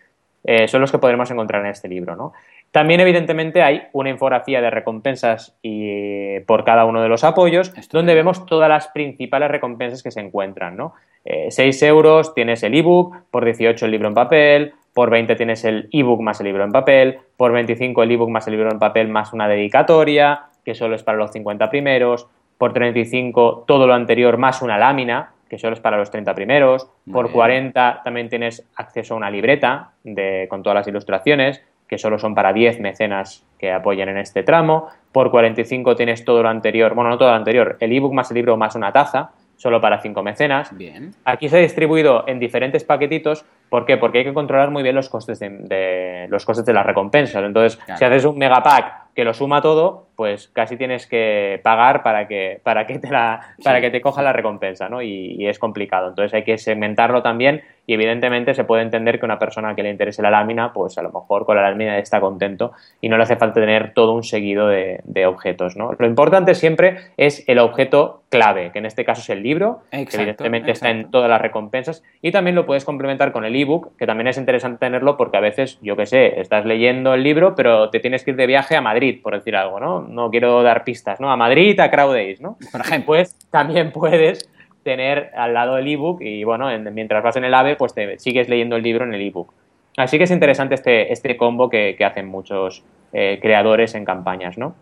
[0.44, 2.32] eh, son los que podremos encontrar en este libro, ¿no?
[2.70, 8.14] También, evidentemente, hay una infografía de recompensas y, por cada uno de los apoyos, donde
[8.14, 10.94] vemos todas las principales recompensas que se encuentran, ¿no?
[11.24, 15.64] 6 eh, euros tienes el ebook, por 18 el libro en papel, por 20 tienes
[15.64, 18.78] el ebook más el libro en papel, por 25 el ebook más el libro en
[18.78, 23.94] papel más una dedicatoria, que solo es para los 50 primeros, por 35 todo lo
[23.94, 28.68] anterior más una lámina, que solo es para los 30 primeros, por 40 también tienes
[28.76, 33.44] acceso a una libreta de, con todas las ilustraciones, que solo son para 10 mecenas
[33.58, 34.88] que apoyen en este tramo.
[35.10, 38.36] Por 45 tienes todo lo anterior, bueno, no todo lo anterior, el ebook más el
[38.36, 40.76] libro más una taza, solo para 5 mecenas.
[40.76, 41.12] Bien.
[41.24, 43.44] Aquí se ha distribuido en diferentes paquetitos.
[43.68, 43.96] ¿Por qué?
[43.96, 47.42] Porque hay que controlar muy bien los costes de, los costes de las recompensas.
[47.42, 52.28] Entonces, si haces un megapack que lo suma todo, pues casi tienes que pagar para
[52.28, 55.02] que, para que, te, la, para que te coja la recompensa, ¿no?
[55.02, 56.08] Y, es complicado.
[56.10, 59.88] Entonces hay que segmentarlo también y evidentemente se puede entender que una persona que le
[59.88, 63.22] interese la lámina, pues a lo mejor con la lámina está contento y no le
[63.22, 65.92] hace falta tener todo un seguido de, objetos, ¿no?
[65.98, 70.06] Lo importante siempre es el objeto clave, que en este caso es el libro, que
[70.12, 74.06] evidentemente está en todas las recompensas y también lo puedes complementar con el ebook, que
[74.06, 77.88] también es interesante tenerlo porque a veces, yo que sé, estás leyendo el libro, pero
[77.88, 80.02] te tienes que ir de viaje a Madrid por decir algo, ¿no?
[80.02, 81.32] No quiero dar pistas, ¿no?
[81.32, 82.58] A Madrid, a Crowdays, ¿no?
[82.70, 83.06] Por ejemplo.
[83.06, 84.50] Pues también puedes
[84.88, 88.48] tener al lado el ebook y, bueno, mientras vas en el AVE, pues te sigues
[88.48, 89.52] leyendo el libro en el ebook.
[89.98, 92.82] Así que es interesante este, este combo que, hacen muchos
[93.12, 94.74] eh, creadores en campañas, ¿no?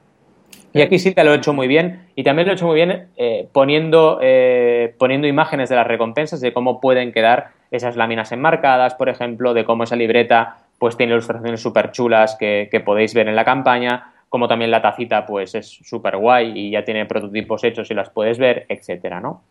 [0.73, 2.77] Y aquí sí te lo he hecho muy bien y también lo he hecho muy
[2.77, 8.31] bien eh, poniendo, eh, poniendo imágenes de las recompensas, de cómo pueden quedar esas láminas
[8.31, 13.27] enmarcadas, por ejemplo, de cómo esa libreta pues tiene ilustraciones súper chulas que, podéis ver
[13.27, 17.65] en la campaña, como también la tacita pues es súper guay y ya tiene prototipos
[17.65, 19.43] hechos y las puedes ver, etcétera, ¿no?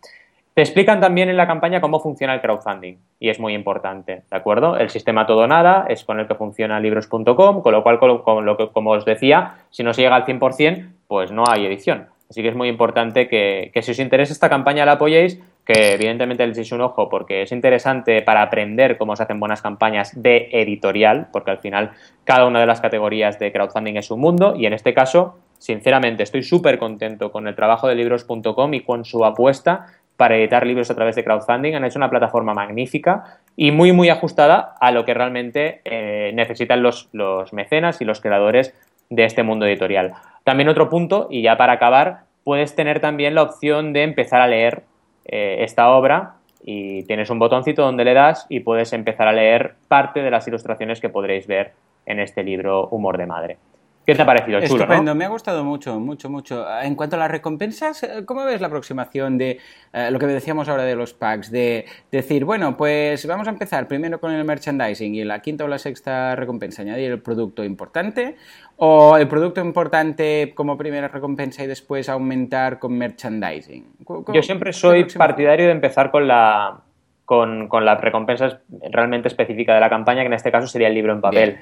[0.55, 4.37] Te explican también en la campaña cómo funciona el crowdfunding y es muy importante, ¿de
[4.37, 4.77] acuerdo?
[4.77, 8.91] El sistema todo nada es con el que funciona libros.com, con lo cual, que, como
[8.91, 12.07] os decía, si no se llega al 100%, pues no hay edición.
[12.29, 16.45] Así que es muy importante que, si os interesa esta campaña la apoyéis, que evidentemente
[16.45, 20.47] le echéis un ojo porque es interesante para aprender cómo se hacen buenas campañas de
[20.53, 21.91] editorial, porque al final
[22.23, 26.23] cada una de las categorías de crowdfunding es un mundo y en este caso, sinceramente,
[26.23, 29.87] estoy súper contento con el trabajo de libros.com y con su apuesta
[30.17, 31.73] para editar libros a través de crowdfunding.
[31.73, 36.81] Han hecho una plataforma magnífica y muy, muy ajustada a lo que realmente eh, necesitan
[36.83, 38.73] los, los mecenas y los creadores
[39.09, 40.13] de este mundo editorial.
[40.43, 44.47] También otro punto, y ya para acabar, puedes tener también la opción de empezar a
[44.47, 44.83] leer
[45.25, 49.75] eh, esta obra y tienes un botoncito donde le das y puedes empezar a leer
[49.87, 51.73] parte de las ilustraciones que podréis ver
[52.05, 53.57] en este libro Humor de Madre.
[54.05, 54.59] ¿Qué te ha parecido?
[54.61, 56.65] Chulo, Estupendo, me ha gustado mucho, mucho, mucho.
[56.81, 59.59] En cuanto a las recompensas, eh, ¿cómo ves la aproximación de
[59.93, 61.49] eh, lo que decíamos ahora de los packs?
[61.49, 65.67] De decir, bueno, pues vamos a empezar primero con el merchandising y la quinta o
[65.67, 68.35] la sexta recompensa, añadir el producto importante,
[68.77, 73.85] o el producto importante como primera recompensa y después aumentar con merchandising.
[74.33, 76.81] Yo siempre soy partidario de empezar con la,
[77.25, 80.93] con, con, la recompensa realmente específica de la campaña, que en este caso sería el
[80.93, 81.57] libro en papel.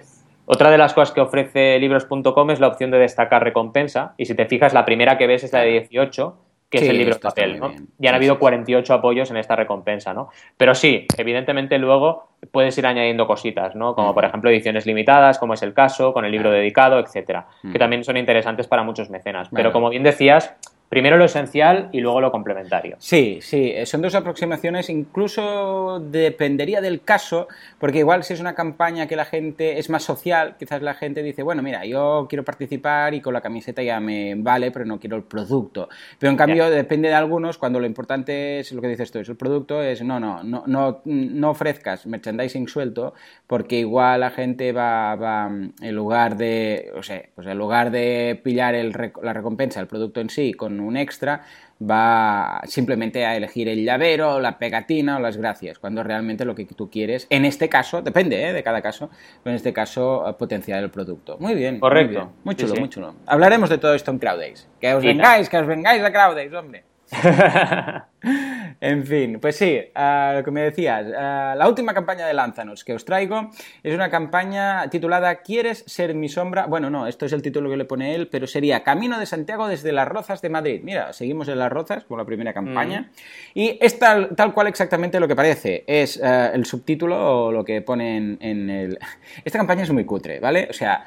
[0.45, 4.13] Otra de las cosas que ofrece libros.com es la opción de destacar recompensa.
[4.17, 6.37] Y si te fijas, la primera que ves es la de 18,
[6.69, 7.59] que es el libro papel.
[7.59, 7.71] ¿no?
[7.99, 10.29] Ya han habido 48 apoyos en esta recompensa, ¿no?
[10.57, 13.93] Pero sí, evidentemente luego puedes ir añadiendo cositas, ¿no?
[13.93, 17.77] Como por ejemplo ediciones limitadas, como es el caso, con el libro dedicado, etcétera, que
[17.77, 19.49] también son interesantes para muchos mecenas.
[19.53, 20.55] Pero como bien decías,
[20.93, 22.97] Primero lo esencial y luego lo complementario.
[22.99, 27.47] Sí, sí, eh, son dos aproximaciones, incluso dependería del caso,
[27.79, 31.23] porque igual si es una campaña que la gente es más social, quizás la gente
[31.23, 34.99] dice, bueno, mira, yo quiero participar y con la camiseta ya me vale, pero no
[34.99, 35.89] quiero el producto.
[36.19, 39.29] Pero en cambio, depende de algunos, cuando lo importante es lo que dices tú, es
[39.29, 43.15] el producto, es no, no, no, no, no ofrezcas merchandising suelto,
[43.47, 48.39] porque igual la gente va, va en lugar de, o sea, pues en lugar de
[48.43, 51.41] pillar el, la recompensa, el producto en sí, con un extra,
[51.81, 56.65] va simplemente a elegir el llavero, la pegatina o las gracias, cuando realmente lo que
[56.65, 58.53] tú quieres, en este caso, depende ¿eh?
[58.53, 59.09] de cada caso,
[59.43, 61.37] pero en este caso eh, potenciar el producto.
[61.39, 61.79] Muy bien.
[61.79, 62.31] Correcto.
[62.43, 63.15] Muy, chulo, muy chulo.
[63.25, 64.67] Hablaremos de todo esto en Crowdays.
[64.79, 66.83] Que os vengáis, que os vengáis a Crowdays, hombre.
[68.81, 72.83] en fin, pues sí, uh, lo que me decías, uh, la última campaña de Lánzanos
[72.83, 73.49] que os traigo
[73.83, 76.65] es una campaña titulada ¿Quieres ser mi sombra?
[76.65, 79.67] Bueno, no, esto es el título que le pone él, pero sería Camino de Santiago
[79.67, 80.81] desde las Rozas de Madrid.
[80.83, 83.59] Mira, seguimos en las Rozas con la primera campaña mm.
[83.59, 85.83] y es tal, cual exactamente lo que parece.
[85.87, 88.97] Es uh, el subtítulo o lo que pone en, el...
[89.45, 90.67] Esta campaña es muy cutre, ¿vale?
[90.69, 91.05] O sea,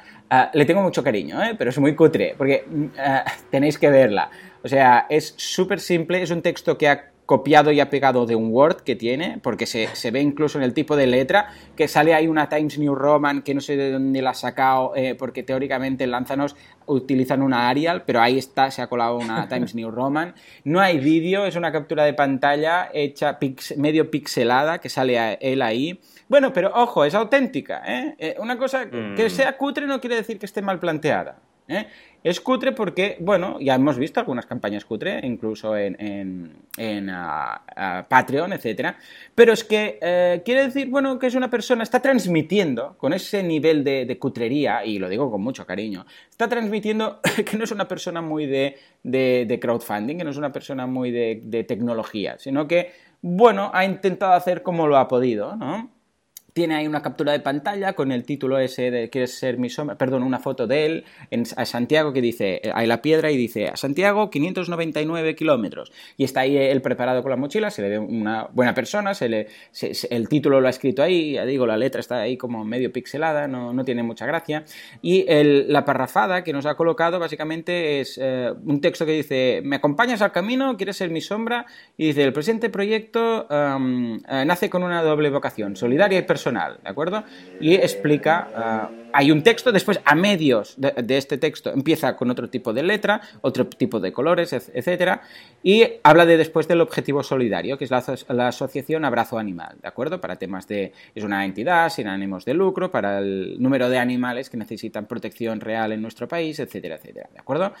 [0.53, 1.55] le tengo mucho cariño, ¿eh?
[1.57, 2.65] pero es muy cutre porque
[3.49, 4.29] tenéis que verla.
[4.63, 8.35] O sea, es súper simple, es un texto que ha copiado y ha pegado de
[8.35, 12.15] un Word que tiene, porque se, ve incluso en el tipo de letra, que sale
[12.15, 15.43] ahí una Times New Roman que no sé de dónde la ha sacado, eh, porque
[15.43, 16.55] teóricamente en Lanzanos
[16.85, 20.33] utilizan una Arial, pero ahí está, se ha colado una Times New Roman.
[20.63, 23.37] No hay vídeo, es una captura de pantalla hecha
[23.75, 25.99] medio pixelada, que sale él ahí.
[26.29, 27.83] Bueno, pero ojo, es auténtica.
[27.85, 28.15] ¿eh?
[28.17, 29.29] eh una cosa que mm.
[29.29, 31.39] sea cutre no quiere decir que esté mal planteada.
[31.67, 31.87] ¿Eh?
[32.23, 35.95] Es cutre porque, bueno, ya hemos visto algunas campañas cutre, incluso en,
[36.77, 38.97] en, ah, ah, Patreon, etcétera.
[39.33, 43.43] Pero es que eh, quiere decir, bueno, que es una persona, está transmitiendo con ese
[43.43, 47.87] nivel de, cutrería, y lo digo con mucho cariño, está transmitiendo que no es una
[47.87, 52.91] persona muy de, de crowdfunding, que no es una persona muy de tecnología, sino que,
[53.21, 55.96] bueno, ha intentado hacer como lo ha podido, ¿no?
[56.57, 59.95] Tiene ahí una captura de pantalla con el título ese de ¿Quieres ser mi sombra?
[59.95, 63.37] Perdón, una foto de él en, a Santiago que dice, eh, hay la piedra y
[63.37, 65.91] dice, a Santiago 599 kilómetros.
[66.17, 69.29] Y está ahí él preparado con la mochila, se le ve una buena persona, se
[69.29, 69.47] le,
[70.09, 73.47] el título lo ha escrito ahí, ya digo, la letra está ahí como medio pixelada,
[73.47, 74.65] no, no tiene mucha gracia.
[75.03, 79.61] Y el, la parrafada que nos ha colocado básicamente es eh, un texto que dice,
[79.63, 80.75] ¿me acompañas al camino?
[80.75, 81.67] ¿Quieres ser mi sombra?
[81.97, 86.89] Y dice, el presente proyecto eh, nace con una doble vocación, solidaria y personal ¿de
[86.89, 87.23] acuerdo?
[87.59, 92.49] Y explica, ah, hay un texto, después a medios de, este texto empieza con otro
[92.49, 95.21] tipo de letra, otro tipo de colores, etcétera,
[95.63, 99.87] y habla de después del objetivo solidario, que es la, la, asociación Abrazo Animal, ¿de
[99.87, 100.21] acuerdo?
[100.21, 104.49] Para temas de, es una entidad sin ánimos de lucro, para el número de animales
[104.49, 107.73] que necesitan protección real en nuestro país, etcétera, etcétera, ¿de acuerdo?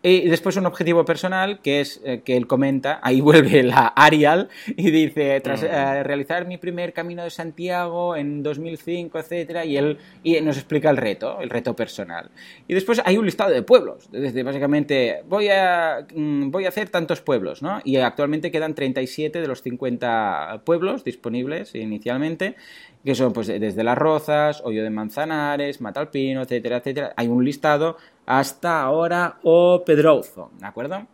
[0.00, 4.48] Y después un objetivo personal que es eh, que él comenta, ahí vuelve la Arial
[4.68, 5.66] y dice, tras mm.
[5.66, 10.90] eh, realizar mi primer camino de Santiago en 2005, etcétera, y él y nos explica
[10.90, 12.30] el reto, el reto personal.
[12.68, 16.90] Y después hay un listado de pueblos, desde básicamente voy a, mm, voy a hacer
[16.90, 17.80] tantos pueblos, ¿no?
[17.82, 22.54] Y actualmente quedan 37 de los 50 pueblos disponibles inicialmente
[23.04, 27.14] que son pues desde Las Rozas, Hoyo de Manzanares, Matalpino, etcétera, etcétera.
[27.16, 27.96] Hay un listado
[28.28, 31.06] hasta ahora o Pedrozo, ¿de acuerdo?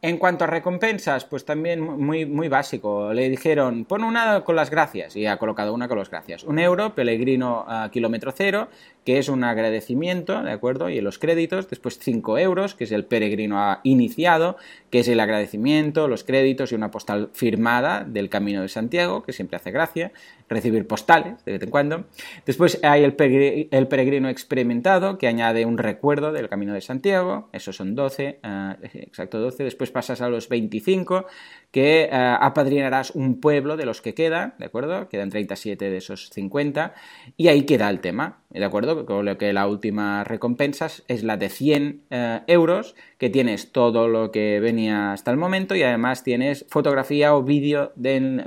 [0.00, 3.12] En cuanto a recompensas, pues también muy, muy básico.
[3.12, 6.44] Le dijeron, pon una con las gracias, y ha colocado una con las gracias.
[6.44, 8.68] Un euro, Pellegrino a kilómetro cero,
[9.04, 10.88] que es un agradecimiento, ¿de acuerdo?
[10.88, 14.56] Y los créditos, después 5 euros, que es el peregrino iniciado,
[14.90, 19.32] que es el agradecimiento, los créditos y una postal firmada del Camino de Santiago, que
[19.32, 20.12] siempre hace gracia,
[20.48, 22.04] recibir postales de vez en cuando.
[22.46, 27.94] Después hay el, peregrino experimentado, que añade un recuerdo del Camino de Santiago, esos son
[27.94, 29.64] 12, eh, exacto 12.
[29.64, 31.26] Después pasas a los 25,
[31.70, 35.08] que eh, apadrinarás un pueblo de los que quedan, ¿de acuerdo?
[35.08, 36.94] Quedan 37 de esos 50,
[37.36, 38.91] y ahí queda el tema, ¿de acuerdo?
[39.06, 44.08] Con lo que la última recompensa es la de 100 eh, euros, que tienes todo
[44.08, 47.92] lo que venía hasta el momento y además tienes fotografía o vídeo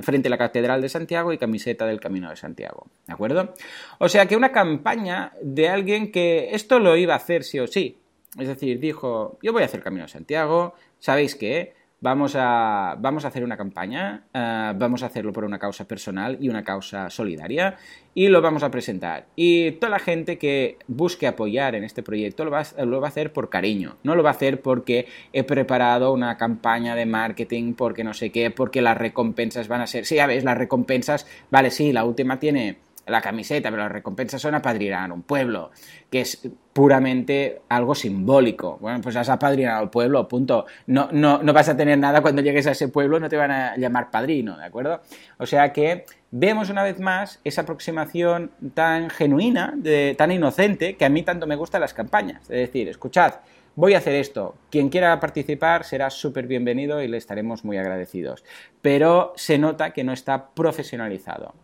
[0.00, 3.54] frente a la Catedral de Santiago y camiseta del Camino de Santiago, ¿de acuerdo?
[3.98, 7.66] O sea que una campaña de alguien que esto lo iba a hacer sí o
[7.66, 7.98] sí,
[8.38, 11.75] es decir, dijo, yo voy a hacer Camino de Santiago, ¿sabéis qué?
[12.06, 16.38] Vamos a, vamos a hacer una campaña, eh, vamos a hacerlo por una causa personal
[16.40, 17.74] y una causa solidaria
[18.14, 19.26] y lo vamos a presentar.
[19.34, 23.10] Y toda la gente que busque apoyar en este proyecto lo va, lo va a
[23.10, 27.74] hacer por cariño, no lo va a hacer porque he preparado una campaña de marketing,
[27.74, 30.06] porque no sé qué, porque las recompensas van a ser...
[30.06, 34.42] Sí, ya ves, las recompensas, vale, sí, la última tiene la camiseta, pero las recompensas
[34.42, 35.70] son apadrinar un pueblo,
[36.10, 38.78] que es puramente algo simbólico.
[38.80, 40.66] Bueno, pues has apadrinado al pueblo, punto.
[40.86, 43.50] No, no, no vas a tener nada cuando llegues a ese pueblo, no te van
[43.50, 45.00] a llamar padrino, ¿de acuerdo?
[45.38, 49.74] O sea que vemos una vez más esa aproximación tan genuina,
[50.16, 52.42] tan inocente, que a mí tanto me gustan las campañas.
[52.42, 53.34] Es decir, escuchad,
[53.76, 54.56] voy a hacer esto.
[54.70, 58.44] Quien quiera participar será súper bienvenido y le estaremos muy agradecidos.
[58.82, 61.54] Pero se nota que no está profesionalizado.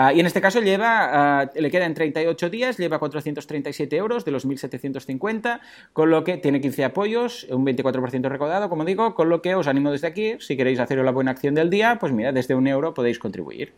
[0.00, 4.30] Ah, y en este caso lleva, uh, le quedan 38 días, lleva 437 euros de
[4.30, 5.58] los 1.750,
[5.92, 9.66] con lo que tiene 15 apoyos, un 24% recaudado, como digo, con lo que os
[9.66, 12.68] animo desde aquí, si queréis hacer la buena acción del día, pues mira, desde un
[12.68, 13.72] euro podéis contribuir.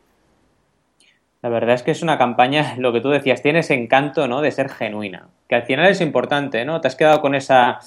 [1.41, 4.43] La verdad es que es una campaña, lo que tú decías, tiene ese encanto, ¿no?
[4.43, 6.83] De ser genuina, que al final es importante, ¿no?
[6.83, 7.79] Te has quedado con esa,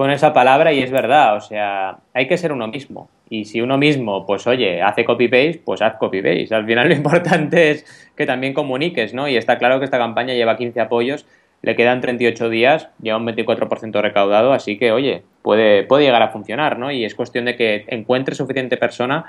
[0.00, 3.10] con esa palabra y es verdad, o sea, hay que ser uno mismo.
[3.28, 6.54] Y si uno mismo, pues oye, hace copy-paste, pues haz copy-paste.
[6.54, 9.28] Al final lo importante es que también comuniques, ¿no?
[9.28, 11.26] Y está claro que esta campaña lleva 15 apoyos,
[11.60, 16.28] le quedan 38 días, lleva un 24% recaudado, así que, oye, puede, puede llegar a
[16.28, 16.90] funcionar, ¿no?
[16.90, 19.26] Y es cuestión de que encuentre suficiente persona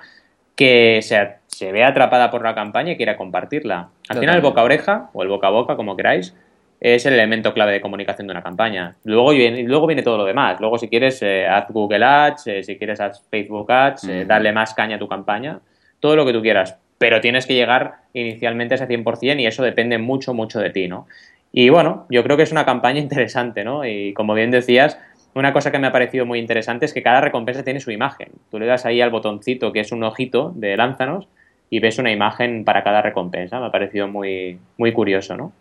[0.55, 3.89] que se, se vea atrapada por la campaña y quiera compartirla.
[4.07, 6.33] Al final, el boca a oreja, o el boca a boca, como queráis,
[6.81, 8.95] es el elemento clave de comunicación de una campaña.
[9.03, 10.59] Luego viene, luego viene todo lo demás.
[10.59, 14.51] Luego, si quieres, eh, haz Google Ads, eh, si quieres, haz Facebook Ads, eh, darle
[14.51, 15.59] más caña a tu campaña,
[15.99, 16.79] todo lo que tú quieras.
[16.97, 20.87] Pero tienes que llegar inicialmente a ese 100% y eso depende mucho, mucho de ti,
[20.87, 21.05] ¿no?
[21.53, 23.85] Y bueno, yo creo que es una campaña interesante, ¿no?
[23.85, 24.97] Y como bien decías,
[25.35, 28.29] una cosa que me ha parecido muy interesante es que cada recompensa tiene su imagen.
[28.49, 31.27] Tú le das ahí al botoncito que es un ojito de lánzanos
[31.69, 33.59] y ves una imagen para cada recompensa.
[33.59, 35.53] Me ha parecido muy, muy curioso, ¿no?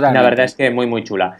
[0.00, 1.36] La verdad es que muy, muy chula.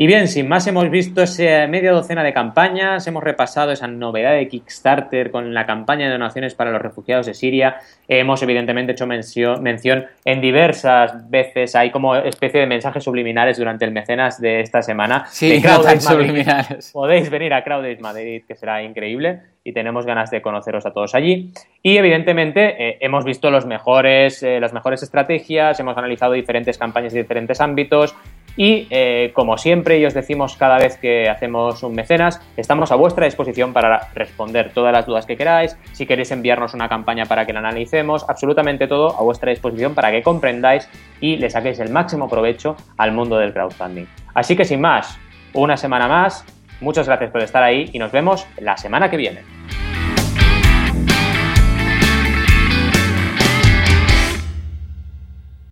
[0.00, 4.34] Y bien, sin más, hemos visto esa media docena de campañas, hemos repasado esa novedad
[4.34, 7.78] de Kickstarter con la campaña de donaciones para los refugiados de Siria.
[8.06, 13.86] Hemos, evidentemente, hecho mención, mención en diversas veces, hay como especie de mensajes subliminales durante
[13.86, 15.26] el mecenas de esta semana.
[15.30, 15.60] Sí,
[15.98, 16.92] subliminales.
[16.92, 21.16] Podéis venir a Crowdays Madrid, que será increíble, y tenemos ganas de conoceros a todos
[21.16, 21.52] allí.
[21.82, 27.12] Y, evidentemente, eh, hemos visto los mejores, eh, las mejores estrategias, hemos analizado diferentes campañas
[27.12, 28.14] de diferentes ámbitos,
[28.58, 32.96] y eh, como siempre y os decimos cada vez que hacemos un mecenas, estamos a
[32.96, 37.46] vuestra disposición para responder todas las dudas que queráis, si queréis enviarnos una campaña para
[37.46, 40.88] que la analicemos, absolutamente todo a vuestra disposición para que comprendáis
[41.20, 44.06] y le saquéis el máximo provecho al mundo del crowdfunding.
[44.34, 45.18] Así que sin más,
[45.54, 46.44] una semana más,
[46.80, 49.57] muchas gracias por estar ahí y nos vemos la semana que viene.